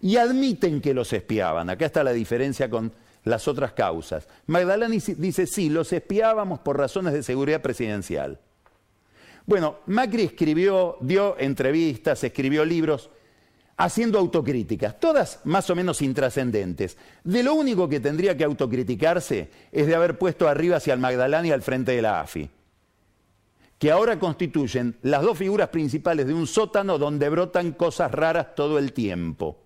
y 0.00 0.16
admiten 0.16 0.80
que 0.80 0.94
los 0.94 1.12
espiaban. 1.12 1.70
Acá 1.70 1.86
está 1.86 2.02
la 2.02 2.12
diferencia 2.12 2.68
con 2.68 2.92
las 3.24 3.46
otras 3.46 3.72
causas. 3.72 4.28
Magdalena 4.46 4.88
dice, 4.88 5.46
sí, 5.46 5.70
los 5.70 5.92
espiábamos 5.92 6.58
por 6.58 6.76
razones 6.76 7.12
de 7.12 7.22
seguridad 7.22 7.62
presidencial. 7.62 8.40
Bueno, 9.46 9.78
Macri 9.86 10.22
escribió, 10.22 10.96
dio 11.00 11.36
entrevistas, 11.38 12.22
escribió 12.24 12.64
libros 12.64 13.10
haciendo 13.76 14.18
autocríticas, 14.18 15.00
todas 15.00 15.40
más 15.44 15.68
o 15.70 15.74
menos 15.74 16.02
intrascendentes. 16.02 16.96
De 17.24 17.42
lo 17.42 17.54
único 17.54 17.88
que 17.88 18.00
tendría 18.00 18.36
que 18.36 18.44
autocriticarse 18.44 19.50
es 19.72 19.86
de 19.86 19.94
haber 19.94 20.18
puesto 20.18 20.48
arriba 20.48 20.76
hacia 20.76 20.94
el 20.94 21.00
Magdalani 21.00 21.50
al 21.50 21.62
frente 21.62 21.92
de 21.92 22.02
la 22.02 22.20
AFI, 22.20 22.48
que 23.78 23.90
ahora 23.90 24.18
constituyen 24.18 24.96
las 25.02 25.22
dos 25.22 25.36
figuras 25.36 25.70
principales 25.70 26.26
de 26.26 26.34
un 26.34 26.46
sótano 26.46 26.98
donde 26.98 27.28
brotan 27.28 27.72
cosas 27.72 28.12
raras 28.12 28.54
todo 28.54 28.78
el 28.78 28.92
tiempo. 28.92 29.58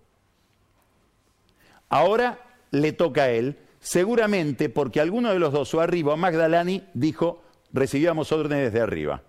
Ahora 1.90 2.38
le 2.70 2.92
toca 2.92 3.24
a 3.24 3.30
él, 3.30 3.58
seguramente 3.80 4.70
porque 4.70 5.00
alguno 5.00 5.30
de 5.30 5.38
los 5.38 5.52
dos 5.52 5.74
o 5.74 5.80
arriba, 5.80 6.16
Magdalani, 6.16 6.84
dijo, 6.94 7.42
recibíamos 7.72 8.32
órdenes 8.32 8.72
de 8.72 8.80
arriba. 8.80 9.22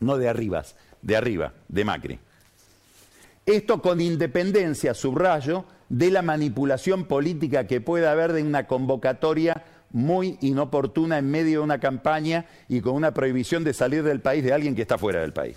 No 0.00 0.18
de 0.18 0.28
arribas, 0.28 0.76
de 1.02 1.16
arriba, 1.16 1.52
de 1.68 1.84
Macri. 1.84 2.18
Esto 3.44 3.80
con 3.80 4.00
independencia, 4.00 4.94
subrayo, 4.94 5.64
de 5.88 6.10
la 6.10 6.22
manipulación 6.22 7.04
política 7.04 7.66
que 7.66 7.80
puede 7.80 8.08
haber 8.08 8.32
de 8.32 8.42
una 8.42 8.66
convocatoria 8.66 9.62
muy 9.90 10.36
inoportuna 10.40 11.18
en 11.18 11.30
medio 11.30 11.60
de 11.60 11.64
una 11.64 11.78
campaña 11.78 12.46
y 12.68 12.80
con 12.80 12.94
una 12.94 13.14
prohibición 13.14 13.62
de 13.62 13.72
salir 13.72 14.02
del 14.02 14.20
país 14.20 14.42
de 14.42 14.52
alguien 14.52 14.74
que 14.74 14.82
está 14.82 14.98
fuera 14.98 15.20
del 15.20 15.32
país. 15.32 15.56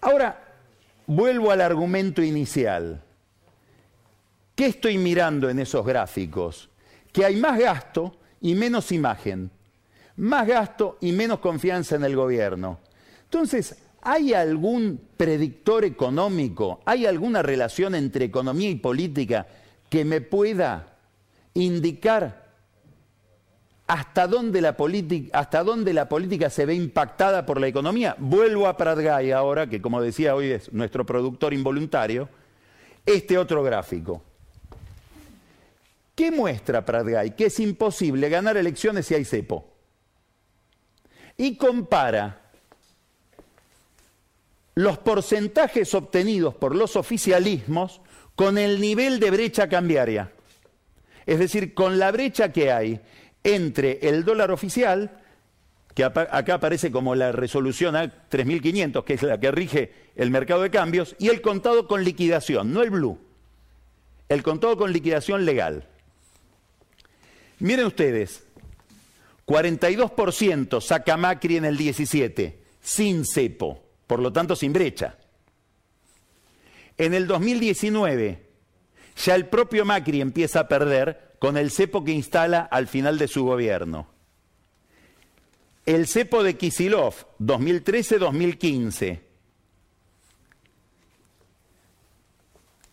Ahora, 0.00 0.44
Vuelvo 1.06 1.50
al 1.50 1.60
argumento 1.60 2.22
inicial. 2.22 3.02
¿Qué 4.54 4.66
estoy 4.66 4.96
mirando 4.96 5.50
en 5.50 5.58
esos 5.58 5.84
gráficos? 5.84 6.70
Que 7.12 7.24
hay 7.24 7.36
más 7.36 7.58
gasto 7.58 8.16
y 8.40 8.54
menos 8.54 8.90
imagen. 8.90 9.50
Más 10.16 10.46
gasto 10.46 10.98
y 11.00 11.12
menos 11.12 11.40
confianza 11.40 11.96
en 11.96 12.04
el 12.04 12.14
gobierno. 12.14 12.78
Entonces, 13.24 13.76
¿hay 14.02 14.32
algún 14.32 15.00
predictor 15.16 15.84
económico? 15.84 16.80
¿Hay 16.84 17.06
alguna 17.06 17.42
relación 17.42 17.94
entre 17.94 18.26
economía 18.26 18.70
y 18.70 18.76
política 18.76 19.46
que 19.88 20.04
me 20.04 20.20
pueda 20.20 20.94
indicar 21.54 22.44
hasta 23.86 24.26
dónde, 24.26 24.62
la 24.62 24.76
política 26.08 26.50
se 26.50 26.64
ve 26.64 26.74
impactada 26.74 27.44
por 27.44 27.60
la 27.60 27.66
economía. 27.66 28.16
Vuelvo 28.18 28.66
a 28.66 28.76
Pratgay 28.76 29.30
ahora, 29.30 29.68
que 29.68 29.82
como 29.82 30.00
decía 30.00 30.34
hoy 30.34 30.52
es 30.52 30.72
nuestro 30.72 31.04
productor 31.04 31.52
involuntario, 31.52 32.28
este 33.04 33.36
otro 33.36 33.62
gráfico. 33.62 34.22
¿Qué 36.14 36.30
muestra 36.30 36.84
Pratgay? 36.84 37.36
Que 37.36 37.46
es 37.46 37.60
imposible 37.60 38.28
ganar 38.28 38.56
elecciones 38.56 39.06
si 39.06 39.14
hay 39.14 39.24
cepo. 39.24 39.73
Y 41.36 41.56
compara 41.56 42.40
los 44.74 44.98
porcentajes 44.98 45.94
obtenidos 45.94 46.54
por 46.54 46.74
los 46.74 46.96
oficialismos 46.96 48.00
con 48.34 48.58
el 48.58 48.80
nivel 48.80 49.20
de 49.20 49.30
brecha 49.30 49.68
cambiaria. 49.68 50.32
Es 51.26 51.38
decir, 51.38 51.74
con 51.74 51.98
la 51.98 52.10
brecha 52.10 52.52
que 52.52 52.72
hay 52.72 53.00
entre 53.44 54.00
el 54.08 54.24
dólar 54.24 54.50
oficial, 54.50 55.20
que 55.94 56.04
acá 56.04 56.54
aparece 56.54 56.90
como 56.90 57.14
la 57.14 57.30
resolución 57.30 57.94
a 57.94 58.10
3500, 58.28 59.04
que 59.04 59.14
es 59.14 59.22
la 59.22 59.38
que 59.38 59.50
rige 59.52 59.92
el 60.16 60.30
mercado 60.30 60.62
de 60.62 60.70
cambios, 60.70 61.14
y 61.18 61.28
el 61.28 61.40
contado 61.40 61.86
con 61.86 62.02
liquidación, 62.02 62.72
no 62.72 62.82
el 62.82 62.90
blue, 62.90 63.18
el 64.28 64.42
contado 64.42 64.76
con 64.76 64.92
liquidación 64.92 65.44
legal. 65.44 65.86
Miren 67.60 67.86
ustedes, 67.86 68.43
42% 69.46 70.80
saca 70.80 71.16
Macri 71.16 71.56
en 71.56 71.64
el 71.64 71.76
17, 71.76 72.62
sin 72.80 73.24
cepo, 73.26 73.82
por 74.06 74.20
lo 74.20 74.32
tanto 74.32 74.56
sin 74.56 74.72
brecha. 74.72 75.18
En 76.96 77.12
el 77.12 77.26
2019, 77.26 78.46
ya 79.24 79.34
el 79.34 79.46
propio 79.46 79.84
Macri 79.84 80.20
empieza 80.20 80.60
a 80.60 80.68
perder 80.68 81.34
con 81.38 81.56
el 81.56 81.70
cepo 81.70 82.04
que 82.04 82.12
instala 82.12 82.60
al 82.60 82.88
final 82.88 83.18
de 83.18 83.28
su 83.28 83.44
gobierno. 83.44 84.08
El 85.84 86.06
cepo 86.06 86.42
de 86.42 86.56
Kisilov, 86.56 87.14
2013-2015. 87.40 89.20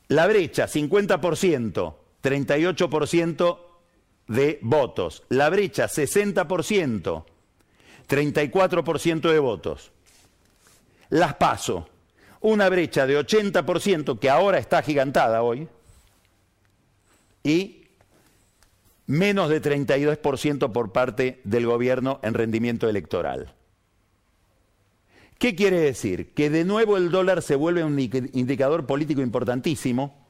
La 0.10 0.28
brecha, 0.28 0.68
50%, 0.68 1.96
38% 2.22 3.71
de 4.32 4.60
votos. 4.62 5.24
La 5.30 5.50
brecha, 5.50 5.88
60%, 5.88 7.26
34% 8.08 9.32
de 9.32 9.40
votos. 9.40 9.92
Las 11.10 11.36
paso. 11.36 11.90
Una 12.40 12.70
brecha 12.70 13.06
de 13.06 13.20
80% 13.20 14.20
que 14.20 14.30
ahora 14.30 14.58
está 14.58 14.82
gigantada 14.82 15.44
hoy 15.44 15.68
y 17.44 17.88
menos 19.06 19.50
de 19.50 19.62
32% 19.62 20.72
por 20.72 20.92
parte 20.92 21.42
del 21.44 21.66
gobierno 21.66 22.20
en 22.24 22.34
rendimiento 22.34 22.90
electoral. 22.90 23.54
¿Qué 25.38 25.56
quiere 25.56 25.80
decir? 25.80 26.34
Que 26.34 26.50
de 26.50 26.64
nuevo 26.64 26.98
el 26.98 27.12
dólar 27.12 27.42
se 27.42 27.56
vuelve 27.56 27.84
un 27.84 28.00
indicador 28.00 28.86
político 28.86 29.22
importantísimo, 29.22 30.21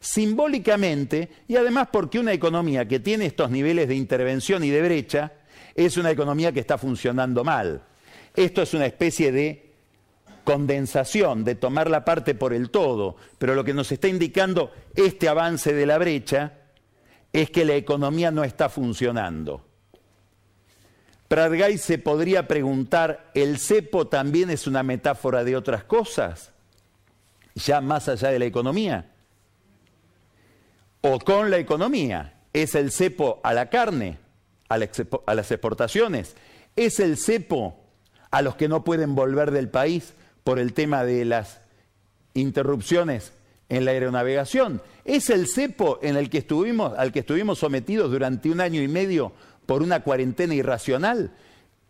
simbólicamente 0.00 1.30
y 1.48 1.56
además 1.56 1.88
porque 1.92 2.18
una 2.18 2.32
economía 2.32 2.86
que 2.86 3.00
tiene 3.00 3.26
estos 3.26 3.50
niveles 3.50 3.88
de 3.88 3.94
intervención 3.94 4.64
y 4.64 4.70
de 4.70 4.82
brecha 4.82 5.32
es 5.74 5.96
una 5.96 6.10
economía 6.10 6.52
que 6.52 6.60
está 6.60 6.78
funcionando 6.78 7.44
mal. 7.44 7.82
Esto 8.34 8.62
es 8.62 8.74
una 8.74 8.86
especie 8.86 9.32
de 9.32 9.72
condensación, 10.44 11.44
de 11.44 11.56
tomar 11.56 11.90
la 11.90 12.04
parte 12.04 12.34
por 12.34 12.54
el 12.54 12.70
todo, 12.70 13.16
pero 13.38 13.54
lo 13.54 13.64
que 13.64 13.74
nos 13.74 13.90
está 13.90 14.08
indicando 14.08 14.72
este 14.94 15.28
avance 15.28 15.74
de 15.74 15.86
la 15.86 15.98
brecha 15.98 16.52
es 17.32 17.50
que 17.50 17.64
la 17.64 17.74
economía 17.74 18.30
no 18.30 18.44
está 18.44 18.68
funcionando. 18.68 19.66
Pradgay 21.28 21.76
se 21.78 21.98
podría 21.98 22.46
preguntar, 22.46 23.30
¿el 23.34 23.58
cepo 23.58 24.06
también 24.06 24.50
es 24.50 24.66
una 24.66 24.82
metáfora 24.82 25.42
de 25.42 25.56
otras 25.56 25.84
cosas? 25.84 26.52
Ya 27.56 27.80
más 27.80 28.08
allá 28.08 28.30
de 28.30 28.38
la 28.38 28.44
economía. 28.44 29.15
O 31.00 31.18
con 31.18 31.50
la 31.50 31.58
economía. 31.58 32.34
¿Es 32.52 32.74
el 32.74 32.90
cepo 32.90 33.40
a 33.42 33.52
la 33.52 33.68
carne, 33.68 34.18
a, 34.68 34.78
las 34.78 35.50
exportaciones? 35.50 36.34
¿Es 36.74 37.00
el 37.00 37.18
cepo 37.18 37.76
a 38.30 38.42
los 38.42 38.56
que 38.56 38.68
no 38.68 38.82
pueden 38.84 39.14
volver 39.14 39.50
del 39.50 39.68
país 39.68 40.14
por 40.42 40.58
el 40.58 40.72
tema 40.72 41.04
de 41.04 41.24
las 41.24 41.60
interrupciones 42.34 43.32
en 43.68 43.84
la 43.84 43.92
aeronavegación. 43.92 44.82
Es 45.04 45.30
el 45.30 45.48
cepo 45.48 45.98
en 46.02 46.16
el 46.16 46.30
que 46.30 46.38
estuvimos, 46.38 46.96
al 46.96 47.12
que 47.12 47.20
estuvimos 47.20 47.58
sometidos 47.58 48.10
durante 48.10 48.50
un 48.50 48.60
año 48.60 48.80
y 48.80 48.88
medio 48.88 49.32
por 49.66 49.82
una 49.82 50.00
cuarentena 50.00 50.54
irracional. 50.54 51.32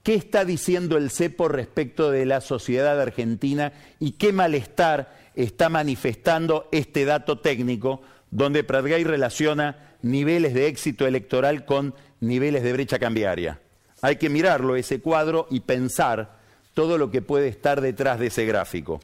¿Qué 0.02 0.14
está 0.14 0.44
diciendo 0.44 0.96
el 0.96 1.10
cepo 1.10 1.48
respecto 1.48 2.10
de 2.10 2.26
la 2.26 2.40
sociedad 2.40 3.00
argentina 3.00 3.72
y 3.98 4.12
qué 4.12 4.32
malestar 4.32 5.14
está 5.34 5.68
manifestando 5.68 6.68
este 6.70 7.04
dato 7.04 7.40
técnico 7.40 8.00
donde 8.30 8.64
Pratgay 8.64 9.04
relaciona 9.04 9.96
niveles 10.02 10.54
de 10.54 10.66
éxito 10.66 11.06
electoral 11.06 11.64
con 11.64 11.94
niveles 12.20 12.62
de 12.62 12.72
brecha 12.72 12.98
cambiaria? 12.98 13.60
Hay 14.02 14.16
que 14.16 14.28
mirarlo, 14.28 14.76
ese 14.76 15.00
cuadro, 15.00 15.46
y 15.50 15.60
pensar 15.60 16.36
todo 16.74 16.98
lo 16.98 17.10
que 17.10 17.22
puede 17.22 17.48
estar 17.48 17.80
detrás 17.80 18.18
de 18.18 18.26
ese 18.26 18.44
gráfico. 18.44 19.00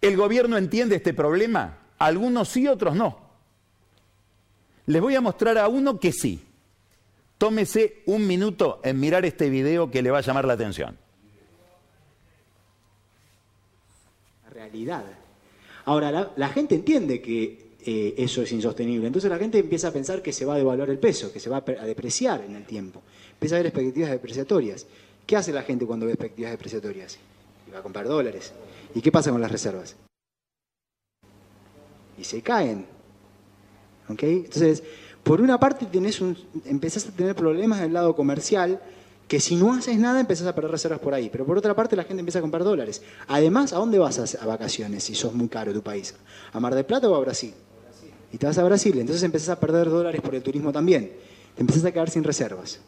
¿El 0.00 0.16
gobierno 0.16 0.56
entiende 0.58 0.96
este 0.96 1.14
problema? 1.14 1.78
Algunos 1.98 2.48
sí, 2.48 2.68
otros 2.68 2.94
no. 2.94 3.18
Les 4.86 5.00
voy 5.00 5.14
a 5.14 5.20
mostrar 5.20 5.56
a 5.56 5.68
uno 5.68 5.98
que 5.98 6.12
sí. 6.12 6.44
Tómese 7.38 8.02
un 8.06 8.26
minuto 8.26 8.80
en 8.84 9.00
mirar 9.00 9.24
este 9.24 9.48
video 9.48 9.90
que 9.90 10.02
le 10.02 10.10
va 10.10 10.18
a 10.18 10.22
llamar 10.22 10.44
la 10.44 10.54
atención. 10.54 10.98
Ahora, 15.86 16.32
la, 16.36 16.48
gente 16.48 16.74
entiende 16.74 17.20
que 17.20 17.74
eh, 17.84 18.14
eso 18.16 18.42
es 18.42 18.52
insostenible. 18.52 19.06
Entonces 19.06 19.30
la 19.30 19.38
gente 19.38 19.58
empieza 19.58 19.88
a 19.88 19.92
pensar 19.92 20.22
que 20.22 20.32
se 20.32 20.44
va 20.44 20.54
a 20.54 20.58
devaluar 20.58 20.90
el 20.90 20.98
peso, 20.98 21.32
que 21.32 21.40
se 21.40 21.50
va 21.50 21.58
a 21.58 21.84
depreciar 21.84 22.42
en 22.42 22.56
el 22.56 22.64
tiempo. 22.64 23.02
Empieza 23.32 23.56
a 23.56 23.58
ver 23.58 23.66
expectativas 23.66 24.10
depreciatorias. 24.10 24.86
¿Qué 25.26 25.36
hace 25.36 25.52
la 25.52 25.62
gente 25.62 25.86
cuando 25.86 26.06
ve 26.06 26.12
expectativas 26.12 26.52
depreciatorias? 26.52 27.18
Y 27.68 27.70
va 27.70 27.78
a 27.78 27.82
comprar 27.82 28.06
dólares. 28.06 28.52
¿Y 28.94 29.00
qué 29.00 29.12
pasa 29.12 29.30
con 29.30 29.40
las 29.40 29.50
reservas? 29.50 29.96
Y 32.18 32.24
se 32.24 32.42
caen. 32.42 32.86
¿Ok? 34.08 34.22
Entonces, 34.22 34.82
por 35.22 35.40
una 35.40 35.58
parte 35.58 35.86
tenés 35.86 36.20
un, 36.20 36.36
empezás 36.66 37.08
a 37.08 37.10
tener 37.10 37.34
problemas 37.34 37.78
en 37.80 37.86
el 37.86 37.92
lado 37.94 38.14
comercial, 38.14 38.80
que 39.28 39.40
si 39.40 39.56
no 39.56 39.72
haces 39.72 39.98
nada 39.98 40.20
empezás 40.20 40.46
a 40.46 40.54
perder 40.54 40.70
reservas 40.70 41.00
por 41.00 41.14
ahí. 41.14 41.28
Pero 41.30 41.46
por 41.46 41.56
otra 41.56 41.74
parte 41.74 41.96
la 41.96 42.04
gente 42.04 42.20
empieza 42.20 42.38
a 42.38 42.42
comprar 42.42 42.64
dólares. 42.64 43.02
Además, 43.26 43.72
¿a 43.72 43.76
dónde 43.76 43.98
vas 43.98 44.34
a, 44.34 44.46
vacaciones 44.46 45.04
si 45.04 45.14
sos 45.14 45.34
muy 45.34 45.48
caro 45.48 45.72
tu 45.72 45.82
país? 45.82 46.14
¿A 46.52 46.60
Mar 46.60 46.74
del 46.74 46.84
Plata 46.84 47.08
o 47.08 47.14
a 47.14 47.20
Brasil? 47.20 47.54
Y 48.32 48.38
te 48.38 48.46
vas 48.46 48.58
a 48.58 48.64
Brasil, 48.64 48.98
entonces 48.98 49.22
empezás 49.22 49.50
a 49.50 49.60
perder 49.60 49.88
dólares 49.88 50.20
por 50.20 50.34
el 50.34 50.42
turismo 50.42 50.72
también. 50.72 51.12
Te 51.54 51.60
empezás 51.60 51.84
a 51.84 51.92
quedar 51.92 52.10
sin 52.10 52.24
reservas. 52.24 52.80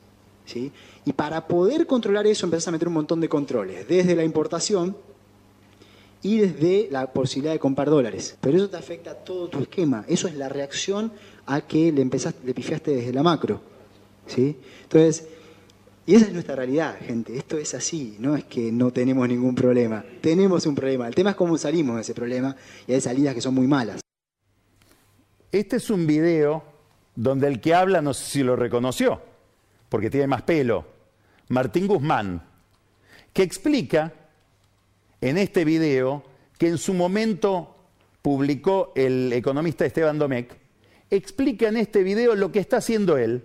¿sí? 0.45 0.73
Y 1.05 1.13
para 1.13 1.47
poder 1.47 1.87
controlar 1.87 2.27
eso 2.27 2.47
empezás 2.47 2.69
a 2.69 2.73
meter 2.73 2.89
un 2.89 2.95
montón 2.95 3.21
de 3.21 3.29
controles, 3.29 3.87
desde 3.87 4.17
la 4.17 4.25
importación 4.25 4.97
y 6.21 6.39
desde 6.39 6.89
la 6.91 7.13
posibilidad 7.13 7.53
de 7.53 7.61
comprar 7.61 7.89
dólares. 7.89 8.37
Pero 8.41 8.57
eso 8.57 8.69
te 8.69 8.77
afecta 8.77 9.13
a 9.13 9.15
todo 9.15 9.49
tu 9.49 9.61
esquema. 9.61 10.05
Eso 10.09 10.27
es 10.27 10.35
la 10.35 10.49
reacción 10.49 11.13
a 11.47 11.61
que 11.61 11.93
le 11.93 12.05
le 12.05 12.55
pifiaste 12.55 12.91
desde 12.91 13.13
la 13.13 13.23
macro. 13.23 13.61
¿sí? 14.27 14.57
Entonces, 14.83 15.29
y 16.07 16.15
esa 16.15 16.27
es 16.27 16.33
nuestra 16.33 16.55
realidad, 16.55 16.97
gente. 17.01 17.37
Esto 17.37 17.59
es 17.59 17.75
así. 17.75 18.17
No 18.21 18.37
es 18.37 18.45
que 18.45 18.71
no 18.71 18.93
tenemos 18.93 19.29
ningún 19.29 19.57
problema. 19.57 20.05
Tenemos 20.21 20.65
un 20.65 20.77
problema. 20.77 21.09
El 21.09 21.15
tema 21.17 21.31
es 21.31 21.37
cómo 21.37 21.59
salimos 21.59 21.97
de 21.97 22.03
ese 22.03 22.15
problema 22.15 22.55
y 22.87 22.93
hay 22.93 23.01
salidas 23.01 23.35
que 23.35 23.41
son 23.41 23.55
muy 23.55 23.67
malas. 23.67 24.01
Este 25.51 25.77
es 25.77 25.91
un 25.91 26.07
video 26.07 26.63
donde 27.17 27.49
el 27.49 27.61
que 27.61 27.75
habla, 27.75 28.03
no 28.03 28.15
sé 28.15 28.31
si 28.31 28.43
lo 28.45 28.55
reconoció, 28.55 29.21
porque 29.89 30.09
tiene 30.09 30.29
más 30.29 30.43
pelo, 30.43 30.87
Martín 31.49 31.89
Guzmán, 31.89 32.43
que 33.33 33.43
explica 33.43 34.13
en 35.21 35.39
este 35.39 35.65
video 35.65 36.23
que 36.57 36.69
en 36.69 36.79
su 36.79 36.95
momento 36.95 37.75
publicó 38.23 38.93
el 38.95 39.33
economista 39.33 39.87
Esteban 39.87 40.19
Domecq, 40.19 40.53
explica 41.11 41.69
en 41.69 41.79
este 41.79 42.03
video 42.05 42.37
lo 42.37 42.53
que 42.53 42.61
está 42.61 42.77
haciendo 42.77 43.17
él 43.17 43.45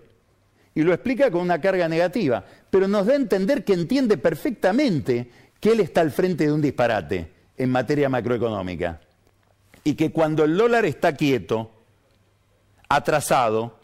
y 0.73 0.83
lo 0.83 0.93
explica 0.93 1.29
con 1.29 1.41
una 1.41 1.59
carga 1.59 1.87
negativa, 1.87 2.43
pero 2.69 2.87
nos 2.87 3.05
da 3.05 3.13
a 3.13 3.17
entender 3.17 3.63
que 3.63 3.73
entiende 3.73 4.17
perfectamente 4.17 5.29
que 5.59 5.71
él 5.71 5.79
está 5.81 6.01
al 6.01 6.11
frente 6.11 6.45
de 6.45 6.53
un 6.53 6.61
disparate 6.61 7.31
en 7.57 7.69
materia 7.69 8.09
macroeconómica 8.09 9.01
y 9.83 9.95
que 9.95 10.11
cuando 10.11 10.43
el 10.43 10.55
dólar 10.55 10.85
está 10.85 11.15
quieto, 11.15 11.71
atrasado, 12.87 13.79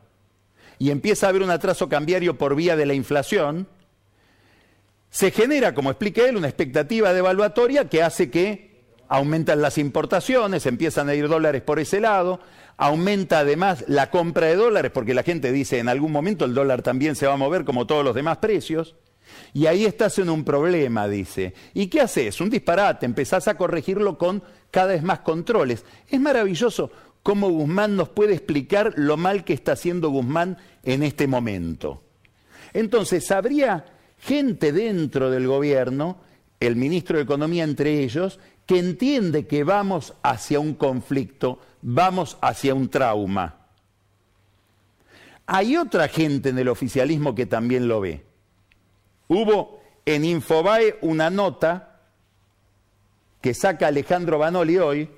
y 0.79 0.91
empieza 0.91 1.25
a 1.25 1.29
haber 1.29 1.41
un 1.41 1.49
atraso 1.49 1.89
cambiario 1.89 2.37
por 2.37 2.55
vía 2.55 2.75
de 2.75 2.85
la 2.85 2.93
inflación, 2.93 3.67
se 5.09 5.31
genera, 5.31 5.73
como 5.73 5.89
explica 5.89 6.27
él, 6.27 6.37
una 6.37 6.47
expectativa 6.47 7.13
devaluatoria 7.13 7.89
que 7.89 8.03
hace 8.03 8.29
que 8.29 8.67
aumentan 9.07 9.61
las 9.61 9.77
importaciones, 9.77 10.65
empiezan 10.65 11.09
a 11.09 11.15
ir 11.15 11.27
dólares 11.27 11.61
por 11.61 11.79
ese 11.79 11.99
lado, 11.99 12.39
aumenta 12.77 13.39
además 13.39 13.83
la 13.87 14.09
compra 14.09 14.47
de 14.47 14.55
dólares, 14.55 14.91
porque 14.93 15.13
la 15.13 15.23
gente 15.23 15.51
dice 15.51 15.79
en 15.79 15.89
algún 15.89 16.11
momento 16.11 16.45
el 16.45 16.53
dólar 16.53 16.83
también 16.83 17.15
se 17.15 17.27
va 17.27 17.33
a 17.33 17.37
mover 17.37 17.65
como 17.65 17.87
todos 17.87 18.05
los 18.05 18.15
demás 18.15 18.37
precios, 18.37 18.95
y 19.53 19.65
ahí 19.65 19.85
estás 19.85 20.19
en 20.19 20.29
un 20.29 20.43
problema, 20.43 21.07
dice. 21.07 21.53
¿Y 21.73 21.87
qué 21.87 22.01
haces? 22.01 22.39
Un 22.39 22.49
disparate, 22.49 23.05
empezás 23.05 23.47
a 23.47 23.57
corregirlo 23.57 24.17
con 24.17 24.43
cada 24.71 24.93
vez 24.93 25.03
más 25.03 25.19
controles. 25.19 25.83
Es 26.09 26.19
maravilloso 26.19 26.91
cómo 27.23 27.49
Guzmán 27.49 27.95
nos 27.95 28.09
puede 28.09 28.33
explicar 28.33 28.93
lo 28.95 29.17
mal 29.17 29.43
que 29.43 29.53
está 29.53 29.73
haciendo 29.73 30.09
Guzmán 30.09 30.57
en 30.83 31.03
este 31.03 31.27
momento. 31.27 32.03
Entonces, 32.73 33.31
habría 33.31 33.85
gente 34.17 34.71
dentro 34.71 35.29
del 35.29 35.47
gobierno, 35.47 36.17
el 36.59 36.75
ministro 36.75 37.17
de 37.17 37.23
Economía 37.23 37.63
entre 37.63 38.03
ellos, 38.03 38.39
que 38.65 38.79
entiende 38.79 39.47
que 39.47 39.63
vamos 39.63 40.13
hacia 40.23 40.59
un 40.59 40.73
conflicto, 40.73 41.59
vamos 41.81 42.37
hacia 42.41 42.73
un 42.73 42.89
trauma. 42.89 43.55
Hay 45.45 45.77
otra 45.77 46.07
gente 46.07 46.49
en 46.49 46.59
el 46.59 46.67
oficialismo 46.67 47.33
que 47.33 47.45
también 47.45 47.87
lo 47.87 48.01
ve. 48.01 48.25
Hubo 49.27 49.81
en 50.05 50.25
Infobae 50.25 50.97
una 51.01 51.29
nota 51.29 51.99
que 53.41 53.53
saca 53.53 53.87
Alejandro 53.87 54.39
Banoli 54.39 54.77
hoy, 54.77 55.09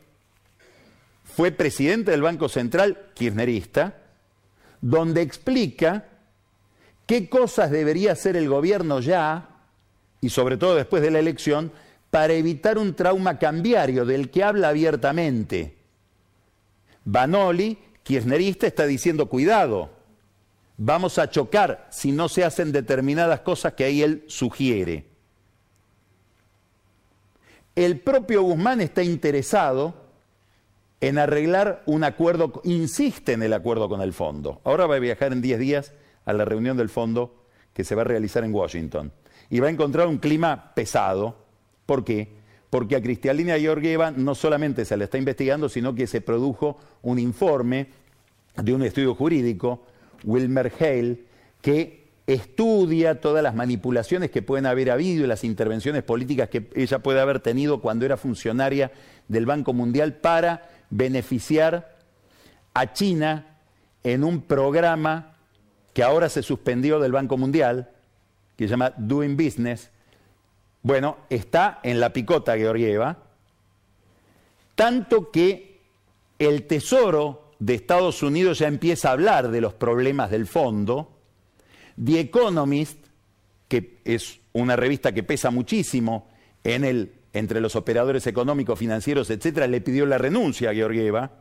fue 1.24 1.51
presidente 1.51 2.12
del 2.12 2.22
Banco 2.22 2.49
Central 2.49 3.07
kirchnerista, 3.14 3.97
donde 4.82 5.22
explica 5.22 6.05
qué 7.05 7.30
cosas 7.30 7.72
debería 7.72 8.12
hacer 8.12 8.36
el 8.36 8.49
gobierno 8.49 8.99
ya, 8.99 9.49
y 10.22 10.30
sobre 10.30 10.57
todo 10.57 10.76
después 10.76 11.01
de 11.01 11.12
la 11.12 11.20
elección, 11.20 11.72
para 12.12 12.34
evitar 12.34 12.78
un 12.78 12.93
trauma 12.93 13.39
cambiario 13.39 14.05
del 14.05 14.30
que 14.30 14.43
habla 14.43 14.70
abiertamente. 14.70 15.78
Banoli, 17.05 17.77
kirchnerista, 18.03 18.67
está 18.67 18.85
diciendo 18.85 19.27
cuidado, 19.27 19.89
vamos 20.77 21.17
a 21.17 21.29
chocar 21.29 21.87
si 21.91 22.11
no 22.11 22.29
se 22.29 22.43
hacen 22.43 22.71
determinadas 22.71 23.41
cosas 23.41 23.73
que 23.73 23.83
ahí 23.83 24.01
él 24.01 24.23
sugiere. 24.27 25.05
El 27.75 27.99
propio 27.99 28.41
Guzmán 28.43 28.81
está 28.81 29.03
interesado 29.03 29.93
en 31.01 31.17
arreglar 31.17 31.83
un 31.85 32.03
acuerdo, 32.03 32.61
insiste 32.65 33.33
en 33.33 33.43
el 33.43 33.53
acuerdo 33.53 33.87
con 33.87 34.01
el 34.01 34.13
fondo. 34.13 34.61
Ahora 34.63 34.85
va 34.85 34.95
a 34.95 34.99
viajar 34.99 35.31
en 35.31 35.41
10 35.41 35.59
días 35.59 35.93
a 36.25 36.33
la 36.33 36.45
reunión 36.45 36.77
del 36.77 36.89
fondo 36.89 37.45
que 37.73 37.83
se 37.83 37.95
va 37.95 38.01
a 38.01 38.05
realizar 38.05 38.43
en 38.43 38.53
Washington. 38.53 39.11
Y 39.49 39.59
va 39.59 39.67
a 39.67 39.71
encontrar 39.71 40.07
un 40.07 40.17
clima 40.17 40.73
pesado. 40.75 41.37
¿Por 41.85 42.03
qué? 42.03 42.38
Porque 42.70 42.95
a 42.95 43.01
Cristalina 43.01 43.57
Georgieva 43.57 44.11
no 44.11 44.36
solamente 44.36 44.86
se 44.86 44.95
le 44.95 45.05
está 45.05 45.17
investigando, 45.17 45.70
sino 45.70 45.95
que 45.95 46.07
se 46.07 46.22
produjo 46.22 46.78
un 47.01 47.17
informe 47.17 47.88
de 48.55 48.74
un 48.74 48.84
estudio 48.84 49.15
jurídico, 49.15 49.86
Wilmer 50.24 50.72
Hale, 50.80 51.24
que 51.61 51.99
estudia 52.28 53.20
todas 53.22 53.41
las 53.41 53.55
manipulaciones 53.55 54.30
que 54.30 54.43
pueden 54.43 54.67
haber 54.67 54.91
habido 54.91 55.24
y 55.24 55.28
las 55.28 55.43
intervenciones 55.43 56.03
políticas 56.03 56.49
que 56.49 56.70
ella 56.76 56.99
puede 56.99 57.20
haber 57.20 57.39
tenido 57.39 57.82
cuando 57.82 58.05
era 58.05 58.17
funcionaria 58.17 58.91
del 59.28 59.47
Banco 59.47 59.74
Mundial 59.74 60.13
para 60.15 60.70
beneficiar 60.91 61.97
a 62.76 62.93
China 62.93 63.57
en 64.03 64.24
un 64.24 64.41
programa 64.41 65.38
que 65.93 66.03
ahora 66.03 66.30
se 66.30 66.43
suspendió 66.43 66.99
del 66.99 67.11
Banco 67.11 67.36
Mundial, 67.36 67.89
que 68.55 68.65
se 68.65 68.72
llama 68.72 68.93
Doing 68.95 69.36
Business, 69.36 69.89
bueno, 70.82 71.17
está 71.30 71.80
en 71.84 71.99
la 71.99 72.13
picota 72.13 72.57
Georgieva, 72.57 73.17
tanto 74.75 75.30
que 75.32 75.80
el 76.39 76.67
Tesoro 76.67 77.51
de 77.59 77.75
Estados 77.75 78.23
Unidos 78.23 78.59
ya 78.59 78.67
empieza 78.67 79.09
a 79.09 79.13
hablar 79.13 79.51
de 79.51 79.61
los 79.61 79.73
problemas 79.73 80.32
del 80.32 80.47
fondo, 80.47 81.11
The 82.01 82.21
Economist, 82.21 82.97
que 83.67 83.97
es 84.05 84.39
una 84.53 84.75
revista 84.75 85.11
que 85.11 85.23
pesa 85.23 85.51
muchísimo 85.51 86.30
en 86.63 86.86
el, 86.86 87.13
entre 87.34 87.59
los 87.59 87.75
operadores 87.75 88.25
económicos, 88.27 88.80
financieros, 88.80 89.30
etcétera, 89.30 89.67
le 89.67 89.82
pidió 89.82 90.05
la 90.05 90.17
renuncia 90.17 90.69
a 90.69 90.73
Georgieva. 90.73 91.32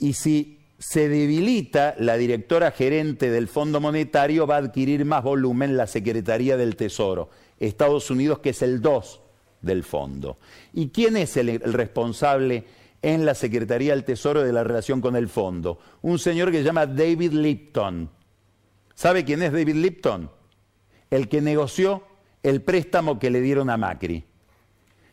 Y 0.00 0.14
si 0.14 0.58
se 0.78 1.08
debilita 1.08 1.94
la 1.98 2.16
directora 2.16 2.72
gerente 2.72 3.30
del 3.30 3.48
Fondo 3.48 3.80
Monetario, 3.80 4.46
va 4.46 4.56
a 4.56 4.58
adquirir 4.58 5.04
más 5.04 5.22
volumen 5.22 5.76
la 5.76 5.86
Secretaría 5.86 6.56
del 6.56 6.76
Tesoro, 6.76 7.30
Estados 7.66 8.10
Unidos, 8.10 8.38
que 8.38 8.50
es 8.50 8.62
el 8.62 8.80
2 8.80 9.20
del 9.60 9.82
fondo. 9.84 10.38
¿Y 10.72 10.88
quién 10.88 11.16
es 11.16 11.36
el, 11.36 11.60
responsable 11.60 12.64
en 13.02 13.24
la 13.24 13.34
Secretaría 13.34 13.92
del 13.92 14.04
Tesoro 14.04 14.42
de 14.42 14.52
la 14.52 14.64
relación 14.64 15.00
con 15.00 15.16
el 15.16 15.28
fondo? 15.28 15.78
Un 16.02 16.18
señor 16.18 16.50
que 16.50 16.58
se 16.58 16.64
llama 16.64 16.86
David 16.86 17.32
Lipton 17.32 18.10
¿Sabe 18.94 19.24
quién 19.24 19.42
es 19.42 19.52
David 19.52 19.74
Lipton? 19.74 20.30
El 21.10 21.28
que 21.28 21.40
negoció 21.40 22.04
el 22.42 22.62
préstamo 22.62 23.18
que 23.18 23.30
le 23.30 23.40
dieron 23.40 23.70
a 23.70 23.76
Macri. 23.76 24.24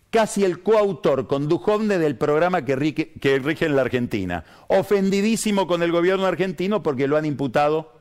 Casi 0.09 0.43
el 0.43 0.61
coautor 0.61 1.27
con 1.27 1.47
Duhovne 1.47 1.97
del 1.97 2.17
programa 2.17 2.65
que 2.65 2.75
rige, 2.75 3.13
que 3.13 3.39
rige 3.39 3.65
en 3.65 3.75
la 3.75 3.81
Argentina. 3.81 4.43
Ofendidísimo 4.67 5.67
con 5.67 5.83
el 5.83 5.91
gobierno 5.91 6.25
argentino 6.25 6.83
porque 6.83 7.07
lo 7.07 7.17
han 7.17 7.25
imputado 7.25 7.93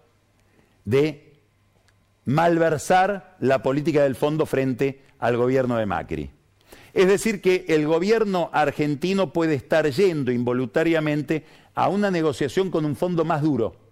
de 0.85 1.30
malversar 2.33 3.37
la 3.41 3.63
política 3.63 4.03
del 4.03 4.17
fondo 4.17 4.47
frente 4.47 5.03
al 5.19 5.37
gobierno 5.37 5.77
de 5.77 5.87
Macri. 5.87 6.31
Es 6.93 7.07
decir, 7.07 7.41
que 7.41 7.67
el 7.69 7.87
gobierno 7.87 8.51
argentino 8.53 9.33
puede 9.33 9.55
estar 9.55 9.89
yendo 9.91 10.33
involuntariamente 10.33 11.45
a 11.75 11.89
una 11.89 12.11
negociación 12.11 12.71
con 12.71 12.85
un 12.85 12.97
fondo 12.97 13.25
más 13.25 13.43
duro 13.43 13.91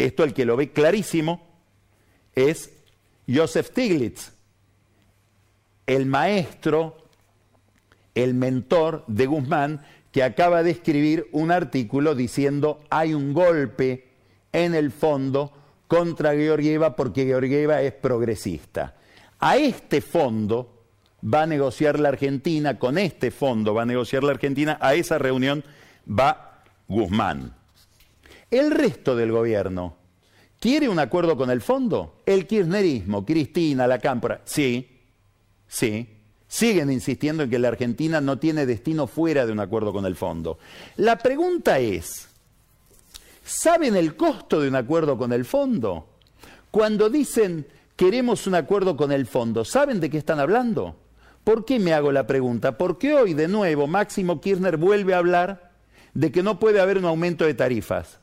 esto 0.00 0.24
el 0.24 0.32
que 0.32 0.46
lo 0.46 0.56
ve 0.56 0.72
clarísimo 0.72 1.46
es 2.34 2.70
Joseph 3.28 3.66
Stiglitz, 3.66 4.32
el 5.86 6.06
maestro, 6.06 6.96
el 8.14 8.34
mentor 8.34 9.04
de 9.06 9.26
Guzmán, 9.26 9.84
que 10.10 10.22
acaba 10.22 10.62
de 10.62 10.70
escribir 10.70 11.28
un 11.32 11.50
artículo 11.50 12.14
diciendo 12.14 12.80
hay 12.88 13.12
un 13.14 13.34
golpe 13.34 14.08
en 14.52 14.74
el 14.74 14.90
fondo 14.90 15.52
contra 15.90 16.34
Georgieva 16.34 16.94
porque 16.94 17.24
Georgieva 17.24 17.82
es 17.82 17.92
progresista. 17.92 18.94
A 19.40 19.56
este 19.56 20.00
fondo 20.00 20.84
va 21.22 21.42
a 21.42 21.46
negociar 21.46 21.98
la 21.98 22.10
Argentina, 22.10 22.78
con 22.78 22.96
este 22.96 23.32
fondo 23.32 23.74
va 23.74 23.82
a 23.82 23.86
negociar 23.86 24.22
la 24.22 24.30
Argentina, 24.30 24.78
a 24.80 24.94
esa 24.94 25.18
reunión 25.18 25.64
va 26.08 26.62
Guzmán. 26.86 27.56
El 28.52 28.70
resto 28.70 29.16
del 29.16 29.32
gobierno, 29.32 29.96
¿quiere 30.60 30.88
un 30.88 31.00
acuerdo 31.00 31.36
con 31.36 31.50
el 31.50 31.60
fondo? 31.60 32.22
El 32.24 32.46
kirchnerismo, 32.46 33.26
Cristina, 33.26 33.88
la 33.88 33.98
Cámpora, 33.98 34.42
sí, 34.44 34.88
sí. 35.66 36.08
Siguen 36.46 36.92
insistiendo 36.92 37.42
en 37.42 37.50
que 37.50 37.58
la 37.58 37.66
Argentina 37.66 38.20
no 38.20 38.38
tiene 38.38 38.64
destino 38.64 39.08
fuera 39.08 39.44
de 39.44 39.50
un 39.50 39.58
acuerdo 39.58 39.92
con 39.92 40.06
el 40.06 40.14
fondo. 40.14 40.60
La 40.96 41.18
pregunta 41.18 41.80
es, 41.80 42.29
¿saben 43.50 43.96
el 43.96 44.16
costo 44.16 44.60
de 44.60 44.68
un 44.68 44.76
acuerdo 44.76 45.18
con 45.18 45.32
el 45.32 45.44
fondo? 45.44 46.08
Cuando 46.70 47.10
dicen 47.10 47.66
queremos 47.96 48.46
un 48.46 48.54
acuerdo 48.54 48.96
con 48.96 49.12
el 49.12 49.26
fondo, 49.26 49.64
¿saben 49.64 50.00
de 50.00 50.08
qué 50.08 50.18
están 50.18 50.40
hablando? 50.40 50.96
¿Por 51.44 51.64
qué 51.64 51.78
me 51.78 51.92
hago 51.92 52.12
la 52.12 52.26
pregunta? 52.26 52.78
Porque 52.78 53.12
hoy 53.12 53.34
de 53.34 53.48
nuevo 53.48 53.86
Máximo 53.86 54.40
Kirchner 54.40 54.76
vuelve 54.76 55.14
a 55.14 55.18
hablar 55.18 55.72
de 56.14 56.30
que 56.30 56.42
no 56.42 56.58
puede 56.58 56.80
haber 56.80 56.96
un 56.96 57.04
aumento 57.04 57.44
de 57.44 57.54
tarifas 57.54 58.20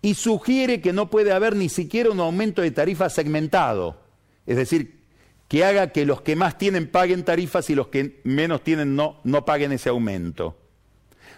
y 0.00 0.14
sugiere 0.14 0.80
que 0.80 0.92
no 0.92 1.10
puede 1.10 1.32
haber 1.32 1.56
ni 1.56 1.68
siquiera 1.68 2.10
un 2.10 2.20
aumento 2.20 2.62
de 2.62 2.70
tarifa 2.70 3.10
segmentado, 3.10 4.00
es 4.46 4.56
decir, 4.56 5.02
que 5.48 5.64
haga 5.64 5.88
que 5.88 6.06
los 6.06 6.22
que 6.22 6.34
más 6.34 6.56
tienen 6.56 6.88
paguen 6.88 7.24
tarifas 7.24 7.68
y 7.70 7.74
los 7.74 7.88
que 7.88 8.20
menos 8.24 8.62
tienen 8.62 8.96
no, 8.96 9.20
no 9.24 9.44
paguen 9.44 9.72
ese 9.72 9.90
aumento. 9.90 10.61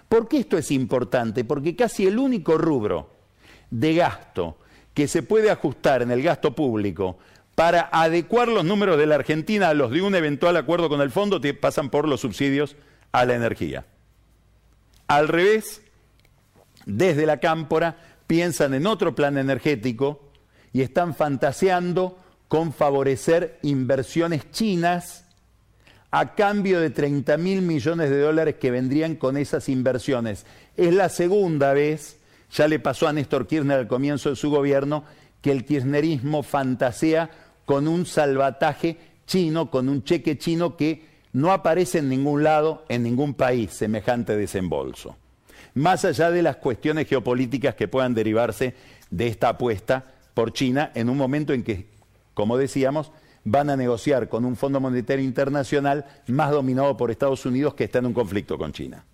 ¿Por 0.09 0.29
qué 0.29 0.39
esto 0.39 0.59
es 0.59 0.71
importante? 0.71 1.45
Porque 1.45 1.75
casi 1.75 2.07
el 2.07 2.19
único 2.19 2.59
rubro 2.59 3.11
de 3.71 3.95
gasto 3.95 4.59
que 4.93 5.09
se 5.09 5.23
puede 5.23 5.51
ajustar 5.51 6.03
en 6.03 6.11
el 6.11 6.23
gasto 6.23 6.55
público 6.55 7.19
para 7.55 7.89
adecuar 7.93 8.49
los 8.49 8.65
números 8.65 8.99
de 8.99 9.07
la 9.07 9.17
Argentina 9.17 9.69
a 9.69 9.75
los 9.75 9.91
de 9.91 10.03
un 10.03 10.15
eventual 10.15 10.57
acuerdo 10.57 10.89
con 10.89 11.01
el 11.01 11.11
fondo 11.11 11.41
pasan 11.61 11.91
por 11.91 12.09
los 12.09 12.21
subsidios 12.21 12.77
a 13.13 13.25
la 13.25 13.35
energía. 13.35 13.87
Al 15.07 15.29
revés, 15.29 15.83
desde 16.87 17.27
la 17.27 17.39
cámpora 17.39 17.97
piensan 18.27 18.75
en 18.75 18.87
otro 18.87 19.15
plan 19.15 19.39
energético 19.39 20.31
y 20.73 20.83
están 20.83 21.15
fantaseando 21.15 22.19
con 22.49 22.73
favorecer 22.73 23.59
inversiones 23.63 24.51
chinas 24.51 25.24
a 26.17 26.37
cambio 26.37 26.79
de 26.79 26.91
30 26.91 27.37
mil 27.39 27.61
millones 27.61 28.09
de 28.09 28.21
dólares 28.21 28.55
que 28.61 28.71
vendrían 28.71 29.17
con 29.17 29.37
esas 29.37 29.69
inversiones. 29.69 30.47
Es 30.77 30.95
la 30.95 31.09
segunda 31.09 31.73
vez, 31.73 32.19
ya 32.53 32.69
le 32.69 32.79
pasó 32.79 33.09
a 33.09 33.13
Néstor 33.13 33.49
Kirchner 33.49 33.81
al 33.81 33.89
comienzo 33.89 34.31
de 34.31 34.37
su 34.37 34.49
gobierno, 34.49 35.03
que 35.43 35.51
el 35.51 35.65
kirchnerismo 35.65 36.45
fantasea 36.45 37.31
con 37.65 37.89
un 37.89 38.07
salvataje 38.07 38.97
chino, 39.27 39.73
con 39.73 39.89
un 39.89 40.05
cheque 40.05 40.39
chino 40.39 40.77
que 40.77 41.05
no 41.33 41.51
aparece 41.51 41.99
en 41.99 42.09
ningún 42.09 42.45
lado, 42.45 42.85
en 42.89 43.03
ningún 43.03 43.35
país, 43.35 43.73
semejante 43.73 44.37
desembolso 44.37 45.17
más 45.75 46.05
allá 46.05 46.31
de 46.31 46.43
las 46.43 46.57
cuestiones 46.57 47.09
geopolíticas 47.09 47.75
que 47.75 47.89
puedan 47.89 48.15
derivarse 48.15 48.75
de 49.11 49.27
esta 49.27 49.49
apuesta 49.49 50.05
por 50.33 50.53
China 50.53 50.93
en 50.95 51.11
un 51.11 51.17
momento 51.17 51.53
en 51.53 51.65
que, 51.65 51.89
como 52.33 52.57
decíamos, 52.57 53.11
van 53.45 53.71
a 53.71 53.77
negociar 53.77 54.29
con 54.29 54.45
un 54.45 54.57
Fondo 54.57 54.81
Monetario 54.81 55.25
Internacional 55.25 56.07
más 56.27 56.51
dominado 56.51 56.97
por 56.97 57.11
Estados 57.11 57.45
Unidos 57.45 57.75
que 57.75 57.85
está 57.85 57.99
en 57.99 58.07
un 58.07 58.15
conflicto 58.15 58.57
con 58.59 58.73
China. 58.73 59.05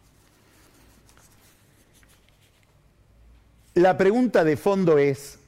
La 3.74 3.96
pregunta 3.96 4.44
de 4.44 4.56
fondo 4.56 4.98
es, 4.98 5.38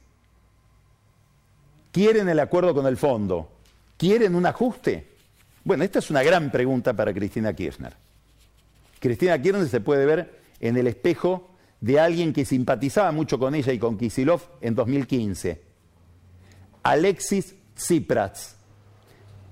¿quieren 1.91 2.29
el 2.29 2.39
acuerdo 2.39 2.73
con 2.73 2.87
el 2.87 2.97
fondo? 2.97 3.49
¿Quieren 3.97 4.35
un 4.35 4.45
ajuste? 4.45 5.07
Bueno, 5.63 5.83
esta 5.83 5.99
es 5.99 6.09
una 6.09 6.23
gran 6.23 6.51
pregunta 6.51 6.93
para 6.93 7.13
Cristina 7.13 7.53
Kirchner. 7.53 7.93
Cristina 8.99 9.41
Kirchner 9.41 9.67
se 9.67 9.81
puede 9.81 10.05
ver 10.05 10.41
en 10.59 10.77
el 10.77 10.87
espejo 10.87 11.51
de 11.81 11.99
alguien 11.99 12.31
que 12.31 12.45
simpatizaba 12.45 13.11
mucho 13.11 13.37
con 13.37 13.55
ella 13.55 13.73
y 13.73 13.79
con 13.79 13.97
Kisilov 13.97 14.41
en 14.61 14.75
2015. 14.75 15.61
Alexis 16.83 17.55
Tsipras. 17.75 18.55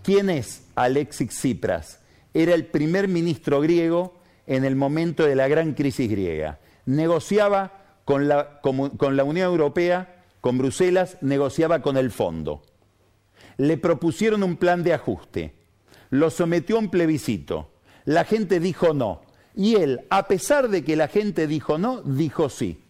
¿Quién 0.03 0.29
es 0.29 0.63
Alexis 0.75 1.29
Tsipras? 1.29 1.99
Era 2.33 2.55
el 2.55 2.65
primer 2.65 3.07
ministro 3.07 3.61
griego 3.61 4.19
en 4.47 4.65
el 4.65 4.75
momento 4.75 5.23
de 5.25 5.35
la 5.35 5.47
gran 5.47 5.73
crisis 5.73 6.09
griega. 6.09 6.59
Negociaba 6.85 7.99
con 8.03 8.27
la, 8.27 8.61
con 8.61 9.15
la 9.15 9.23
Unión 9.23 9.47
Europea, 9.47 10.23
con 10.41 10.57
Bruselas, 10.57 11.17
negociaba 11.21 11.83
con 11.83 11.97
el 11.97 12.09
fondo. 12.09 12.63
Le 13.57 13.77
propusieron 13.77 14.41
un 14.41 14.57
plan 14.57 14.83
de 14.83 14.93
ajuste. 14.93 15.53
Lo 16.09 16.31
sometió 16.31 16.77
a 16.77 16.79
un 16.79 16.89
plebiscito. 16.89 17.69
La 18.05 18.25
gente 18.25 18.59
dijo 18.59 18.95
no. 18.95 19.21
Y 19.55 19.75
él, 19.75 20.01
a 20.09 20.27
pesar 20.27 20.69
de 20.69 20.83
que 20.83 20.95
la 20.95 21.09
gente 21.09 21.45
dijo 21.45 21.77
no, 21.77 22.01
dijo 22.01 22.49
sí. 22.49 22.81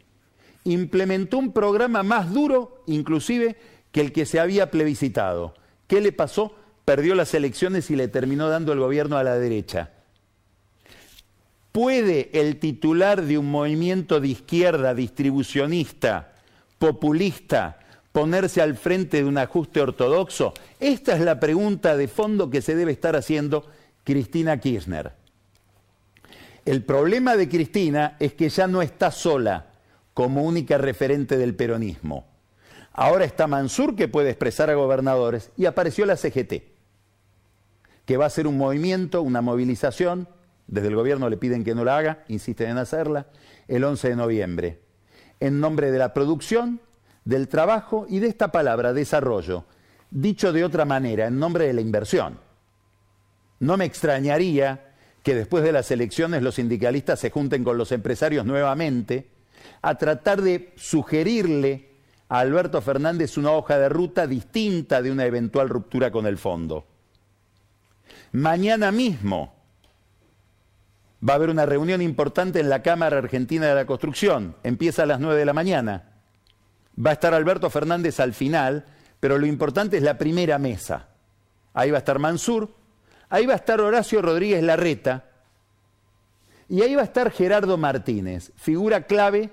Implementó 0.64 1.40
un 1.40 1.52
programa 1.52 2.04
más 2.04 2.32
duro, 2.32 2.84
inclusive, 2.86 3.58
que 3.92 4.00
el 4.00 4.14
que 4.14 4.26
se 4.26 4.40
había 4.40 4.72
plebiscitado. 4.72 5.56
¿Qué 5.88 6.00
le 6.00 6.14
pasó? 6.14 6.56
Perdió 6.92 7.16
las 7.16 7.34
elecciones 7.34 7.90
y 7.90 7.96
le 7.96 8.10
terminó 8.10 8.50
dando 8.50 8.74
el 8.74 8.80
gobierno 8.80 9.16
a 9.16 9.24
la 9.24 9.40
derecha. 9.40 9.92
¿Puede 11.72 12.30
el 12.34 12.60
titular 12.60 13.22
de 13.22 13.38
un 13.38 13.50
movimiento 13.50 14.20
de 14.20 14.28
izquierda 14.28 14.94
distribucionista, 14.94 16.34
populista, 16.80 17.80
ponerse 18.12 18.62
al 18.62 18.76
frente 18.76 19.24
de 19.24 19.24
un 19.24 19.38
ajuste 19.38 19.80
ortodoxo? 19.80 20.54
Esta 20.82 21.16
es 21.16 21.22
la 21.22 21.40
pregunta 21.40 21.96
de 21.96 22.10
fondo 22.10 22.50
que 22.50 22.62
se 22.62 22.76
debe 22.76 22.92
estar 22.92 23.16
haciendo 23.16 23.66
Cristina 24.04 24.60
Kirchner. 24.60 25.14
El 26.66 26.84
problema 26.84 27.38
de 27.38 27.48
Cristina 27.48 28.18
es 28.20 28.34
que 28.34 28.50
ya 28.50 28.68
no 28.68 28.82
está 28.82 29.12
sola 29.12 29.68
como 30.14 30.44
única 30.44 30.78
referente 30.78 31.38
del 31.38 31.56
peronismo. 31.56 32.28
Ahora 32.92 33.24
está 33.24 33.48
Mansur 33.48 33.96
que 33.96 34.10
puede 34.10 34.32
expresar 34.32 34.70
a 34.70 34.74
gobernadores 34.74 35.52
y 35.56 35.68
apareció 35.68 36.06
la 36.06 36.18
CGT, 36.18 36.71
que 38.12 38.18
va 38.18 38.26
a 38.26 38.30
ser 38.30 38.46
un 38.46 38.58
movimiento, 38.58 39.22
una 39.22 39.40
movilización 39.40 40.28
desde 40.68 40.90
el 40.90 40.98
gobierno 40.98 41.30
le 41.30 41.38
piden 41.38 41.64
que 41.64 41.74
no 41.74 41.86
la 41.86 41.96
haga, 41.96 42.26
insisten 42.28 42.72
en 42.72 42.78
hacerla, 42.78 43.28
el 43.70 43.86
11 43.86 44.10
de 44.10 44.16
noviembre, 44.18 44.82
en 45.40 45.62
nombre 45.62 45.92
de 45.92 45.98
la 45.98 46.14
producción, 46.14 46.82
del 47.24 47.48
trabajo 47.48 48.06
y 48.10 48.20
de 48.20 48.28
esta 48.28 48.52
palabra, 48.52 48.92
desarrollo, 48.92 49.64
dicho 50.10 50.52
de 50.52 50.66
otra 50.66 50.84
manera, 50.84 51.28
en 51.28 51.40
nombre 51.40 51.68
de 51.68 51.72
la 51.72 51.80
inversión. 51.80 52.38
No 53.60 53.78
me 53.78 53.86
extrañaría 53.86 54.92
que 55.24 55.34
después 55.34 55.64
de 55.64 55.72
las 55.72 55.90
elecciones 55.90 56.44
los 56.44 56.56
sindicalistas 56.56 57.18
se 57.18 57.32
junten 57.32 57.64
con 57.64 57.78
los 57.78 57.94
empresarios 57.94 58.46
nuevamente 58.46 59.30
a 59.82 59.96
tratar 59.96 60.42
de 60.42 60.74
sugerirle 60.76 61.92
a 62.28 62.40
Alberto 62.40 62.82
Fernández 62.82 63.38
una 63.38 63.52
hoja 63.52 63.80
de 63.80 63.88
ruta 63.88 64.28
distinta 64.28 65.02
de 65.02 65.14
una 65.14 65.26
eventual 65.26 65.70
ruptura 65.70 66.12
con 66.12 66.28
el 66.28 66.38
fondo. 66.38 66.91
Mañana 68.32 68.92
mismo, 68.92 69.62
Va 71.28 71.34
a 71.34 71.36
haber 71.36 71.52
una 71.52 71.68
reunión 71.68 72.02
importante 72.02 72.60
en 72.60 72.70
la 72.70 72.82
Cámara 72.82 73.20
Argentina 73.20 73.68
de 73.68 73.76
la 73.76 73.86
Construcción. 73.86 74.56
Empieza 74.64 75.04
a 75.04 75.06
las 75.06 75.20
9 75.20 75.38
de 75.38 75.46
la 75.46 75.54
mañana. 75.54 76.14
Va 76.98 77.12
a 77.12 77.14
estar 77.14 77.34
Alberto 77.36 77.70
Fernández 77.70 78.20
al 78.20 78.34
final, 78.34 78.86
pero 79.20 79.38
lo 79.38 79.46
importante 79.46 79.98
es 79.98 80.04
la 80.04 80.18
primera 80.18 80.58
mesa. 80.58 81.10
Ahí 81.74 81.92
va 81.92 81.98
a 81.98 82.00
estar 82.00 82.18
Mansur, 82.18 82.74
ahí 83.30 83.46
va 83.46 83.54
a 83.54 83.58
estar 83.58 83.80
Horacio 83.80 84.22
Rodríguez 84.22 84.64
Larreta 84.64 85.26
y 86.68 86.82
ahí 86.82 86.96
va 86.96 87.02
a 87.02 87.06
estar 87.06 87.32
Gerardo 87.32 87.78
Martínez, 87.78 88.52
figura 88.56 89.06
clave 89.06 89.52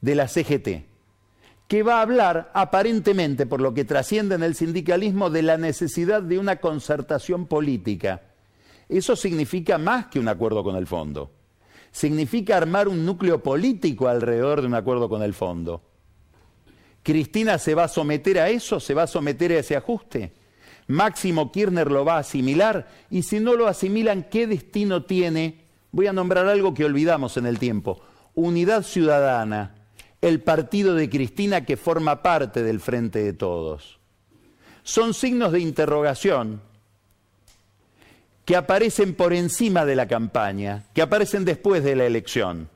de 0.00 0.14
la 0.14 0.28
CGT, 0.28 0.84
que 1.70 1.82
va 1.82 2.00
a 2.00 2.02
hablar 2.02 2.50
aparentemente, 2.52 3.46
por 3.46 3.62
lo 3.62 3.72
que 3.72 3.86
trasciende 3.86 4.34
en 4.34 4.42
el 4.42 4.54
sindicalismo, 4.54 5.30
de 5.30 5.40
la 5.40 5.56
necesidad 5.56 6.20
de 6.20 6.38
una 6.38 6.56
concertación 6.56 7.46
política 7.46 8.20
eso 8.90 9.14
significa 9.14 9.78
más 9.78 10.06
que 10.06 10.18
un 10.18 10.26
acuerdo 10.26 10.64
con 10.64 10.74
el 10.74 10.86
fondo. 10.86 11.30
Significa 11.92 12.56
armar 12.56 12.88
un 12.88 13.06
núcleo 13.06 13.40
político 13.40 14.08
alrededor 14.08 14.60
de 14.60 14.66
un 14.66 14.74
acuerdo 14.74 15.08
con 15.08 15.22
el 15.22 15.32
fondo. 15.32 15.82
¿Cristina 17.02 17.56
se 17.58 17.74
va 17.74 17.84
a 17.84 17.88
someter 17.88 18.40
a 18.40 18.48
eso? 18.48 18.80
¿Se 18.80 18.92
va 18.92 19.04
a 19.04 19.06
someter 19.06 19.52
a 19.52 19.60
ese 19.60 19.76
ajuste? 19.76 20.32
Máximo 20.88 21.52
Kirchner 21.52 21.88
lo 21.88 22.04
va 22.04 22.16
a 22.16 22.20
asimilar 22.20 22.88
y 23.10 23.22
si 23.22 23.38
no 23.38 23.54
lo 23.54 23.68
asimilan, 23.68 24.26
¿qué 24.28 24.48
destino 24.48 25.04
tiene? 25.04 25.64
Voy 25.92 26.08
a 26.08 26.12
nombrar 26.12 26.48
algo 26.48 26.74
que 26.74 26.84
olvidamos 26.84 27.36
en 27.36 27.46
el 27.46 27.60
tiempo. 27.60 28.00
Unidad 28.34 28.82
Ciudadana, 28.82 29.79
el 30.20 30.40
partido 30.40 30.94
de 30.94 31.08
Cristina 31.08 31.64
que 31.64 31.76
forma 31.76 32.22
parte 32.22 32.62
del 32.62 32.80
Frente 32.80 33.22
de 33.22 33.32
Todos. 33.32 33.98
Son 34.82 35.14
signos 35.14 35.52
de 35.52 35.60
interrogación 35.60 36.60
que 38.44 38.56
aparecen 38.56 39.14
por 39.14 39.32
encima 39.32 39.84
de 39.84 39.96
la 39.96 40.08
campaña, 40.08 40.84
que 40.94 41.02
aparecen 41.02 41.44
después 41.44 41.84
de 41.84 41.96
la 41.96 42.04
elección, 42.04 42.68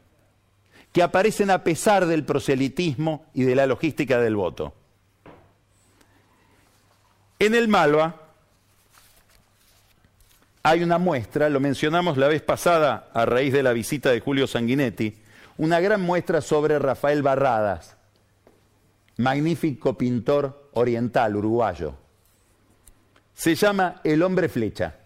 que 0.93 1.03
aparecen 1.03 1.51
a 1.51 1.65
pesar 1.65 2.07
del 2.07 2.25
proselitismo 2.25 3.27
y 3.35 3.43
de 3.43 3.57
la 3.57 3.67
logística 3.67 4.21
del 4.21 4.37
voto. 4.37 4.75
En 7.41 7.55
el 7.55 7.67
Malva 7.69 8.21
hay 10.63 10.83
una 10.83 10.99
muestra, 10.99 11.51
lo 11.51 11.61
mencionamos 11.61 12.17
la 12.17 12.29
vez 12.29 12.41
pasada 12.41 13.11
a 13.13 13.27
raíz 13.27 13.53
de 13.53 13.63
la 13.63 13.73
visita 13.73 14.11
de 14.11 14.21
Julio 14.21 14.47
Sanguinetti, 14.47 15.24
una 15.59 15.81
gran 15.81 16.01
muestra 16.01 16.41
sobre 16.41 16.79
Rafael 16.79 17.23
Barradas, 17.23 17.97
magnífico 19.17 19.97
pintor 19.97 20.71
oriental 20.73 21.37
uruguayo. 21.37 21.95
Se 23.35 23.55
llama 23.55 24.01
El 24.05 24.23
hombre 24.23 24.49
flecha. 24.49 24.97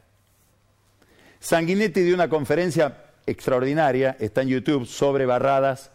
Sanguinetti 1.40 2.02
dio 2.02 2.14
una 2.14 2.28
conferencia 2.28 3.04
extraordinaria, 3.26 4.16
está 4.18 4.42
en 4.42 4.48
YouTube, 4.48 4.86
sobre 4.86 5.26
barradas 5.26 5.90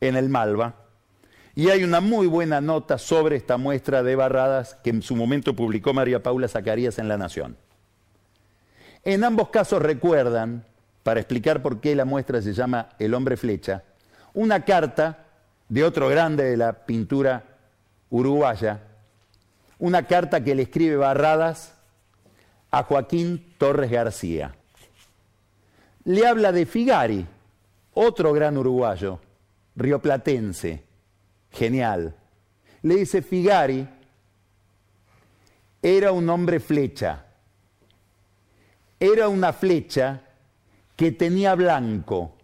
en 0.00 0.16
el 0.16 0.28
Malva. 0.28 0.74
Y 1.54 1.70
hay 1.70 1.84
una 1.84 2.00
muy 2.00 2.26
buena 2.26 2.60
nota 2.60 2.98
sobre 2.98 3.36
esta 3.36 3.56
muestra 3.56 4.02
de 4.02 4.14
barradas 4.14 4.76
que 4.84 4.90
en 4.90 5.00
su 5.00 5.16
momento 5.16 5.56
publicó 5.56 5.94
María 5.94 6.22
Paula 6.22 6.48
Zacarías 6.48 6.98
en 6.98 7.08
La 7.08 7.16
Nación. 7.16 7.56
En 9.04 9.24
ambos 9.24 9.48
casos 9.48 9.80
recuerdan, 9.80 10.66
para 11.06 11.20
explicar 11.20 11.62
por 11.62 11.80
qué 11.80 11.94
la 11.94 12.04
muestra 12.04 12.42
se 12.42 12.52
llama 12.52 12.88
El 12.98 13.14
hombre 13.14 13.36
flecha, 13.36 13.84
una 14.34 14.64
carta 14.64 15.26
de 15.68 15.84
otro 15.84 16.08
grande 16.08 16.42
de 16.42 16.56
la 16.56 16.72
pintura 16.84 17.44
uruguaya, 18.10 18.80
una 19.78 20.02
carta 20.02 20.42
que 20.42 20.56
le 20.56 20.62
escribe 20.62 20.96
Barradas 20.96 21.74
a 22.72 22.82
Joaquín 22.82 23.54
Torres 23.56 23.88
García 23.88 24.52
le 26.06 26.24
habla 26.24 26.52
de 26.52 26.66
Figari, 26.66 27.26
otro 27.94 28.32
gran 28.32 28.56
uruguayo, 28.56 29.18
rioplatense, 29.74 30.84
genial. 31.50 32.14
Le 32.82 32.96
dice, 32.96 33.22
Figari 33.22 33.88
era 35.82 36.12
un 36.12 36.28
hombre 36.30 36.60
flecha, 36.60 37.26
era 39.00 39.28
una 39.28 39.52
flecha 39.52 40.22
que 40.96 41.12
tenía 41.12 41.54
blanco. 41.54 42.34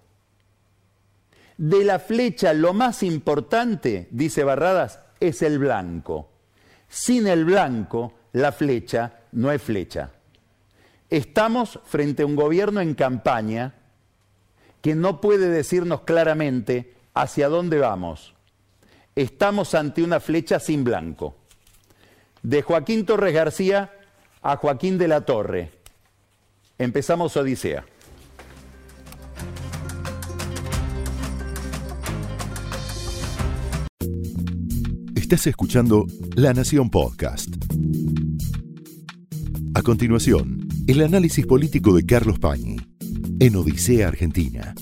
De 1.57 1.85
la 1.85 1.99
flecha 1.99 2.53
lo 2.53 2.73
más 2.73 3.03
importante, 3.03 4.09
dice 4.11 4.45
Barradas, 4.45 5.01
es 5.21 5.43
el 5.43 5.59
blanco. 5.59 6.29
Sin 6.89 7.27
el 7.27 7.45
blanco, 7.45 8.13
la 8.33 8.53
flecha 8.53 9.21
no 9.33 9.51
es 9.51 9.63
flecha. 9.63 10.11
Estamos 11.09 11.79
frente 11.85 12.23
a 12.23 12.27
un 12.27 12.37
gobierno 12.37 12.81
en 12.81 12.95
campaña 12.95 13.75
que 14.81 14.95
no 14.95 15.21
puede 15.21 15.49
decirnos 15.49 16.03
claramente 16.03 16.95
hacia 17.15 17.49
dónde 17.49 17.79
vamos. 17.79 18.35
Estamos 19.15 19.75
ante 19.75 20.03
una 20.03 20.21
flecha 20.21 20.59
sin 20.59 20.85
blanco. 20.85 21.37
De 22.43 22.63
Joaquín 22.63 23.07
Torres 23.07 23.35
García 23.35 23.93
a 24.43 24.57
Joaquín 24.57 24.99
de 24.99 25.09
la 25.09 25.21
Torre. 25.21 25.71
Empezamos 26.79 27.37
Odisea. 27.37 27.85
Estás 35.33 35.47
escuchando 35.47 36.07
La 36.37 36.53
Nación 36.53 36.91
Podcast. 36.91 37.49
A 39.75 39.81
continuación, 39.81 40.69
el 40.87 41.01
análisis 41.01 41.47
político 41.47 41.95
de 41.95 42.05
Carlos 42.05 42.39
Pañi 42.39 42.77
en 43.41 43.57
Odisea 43.57 44.09
Argentina. 44.09 44.75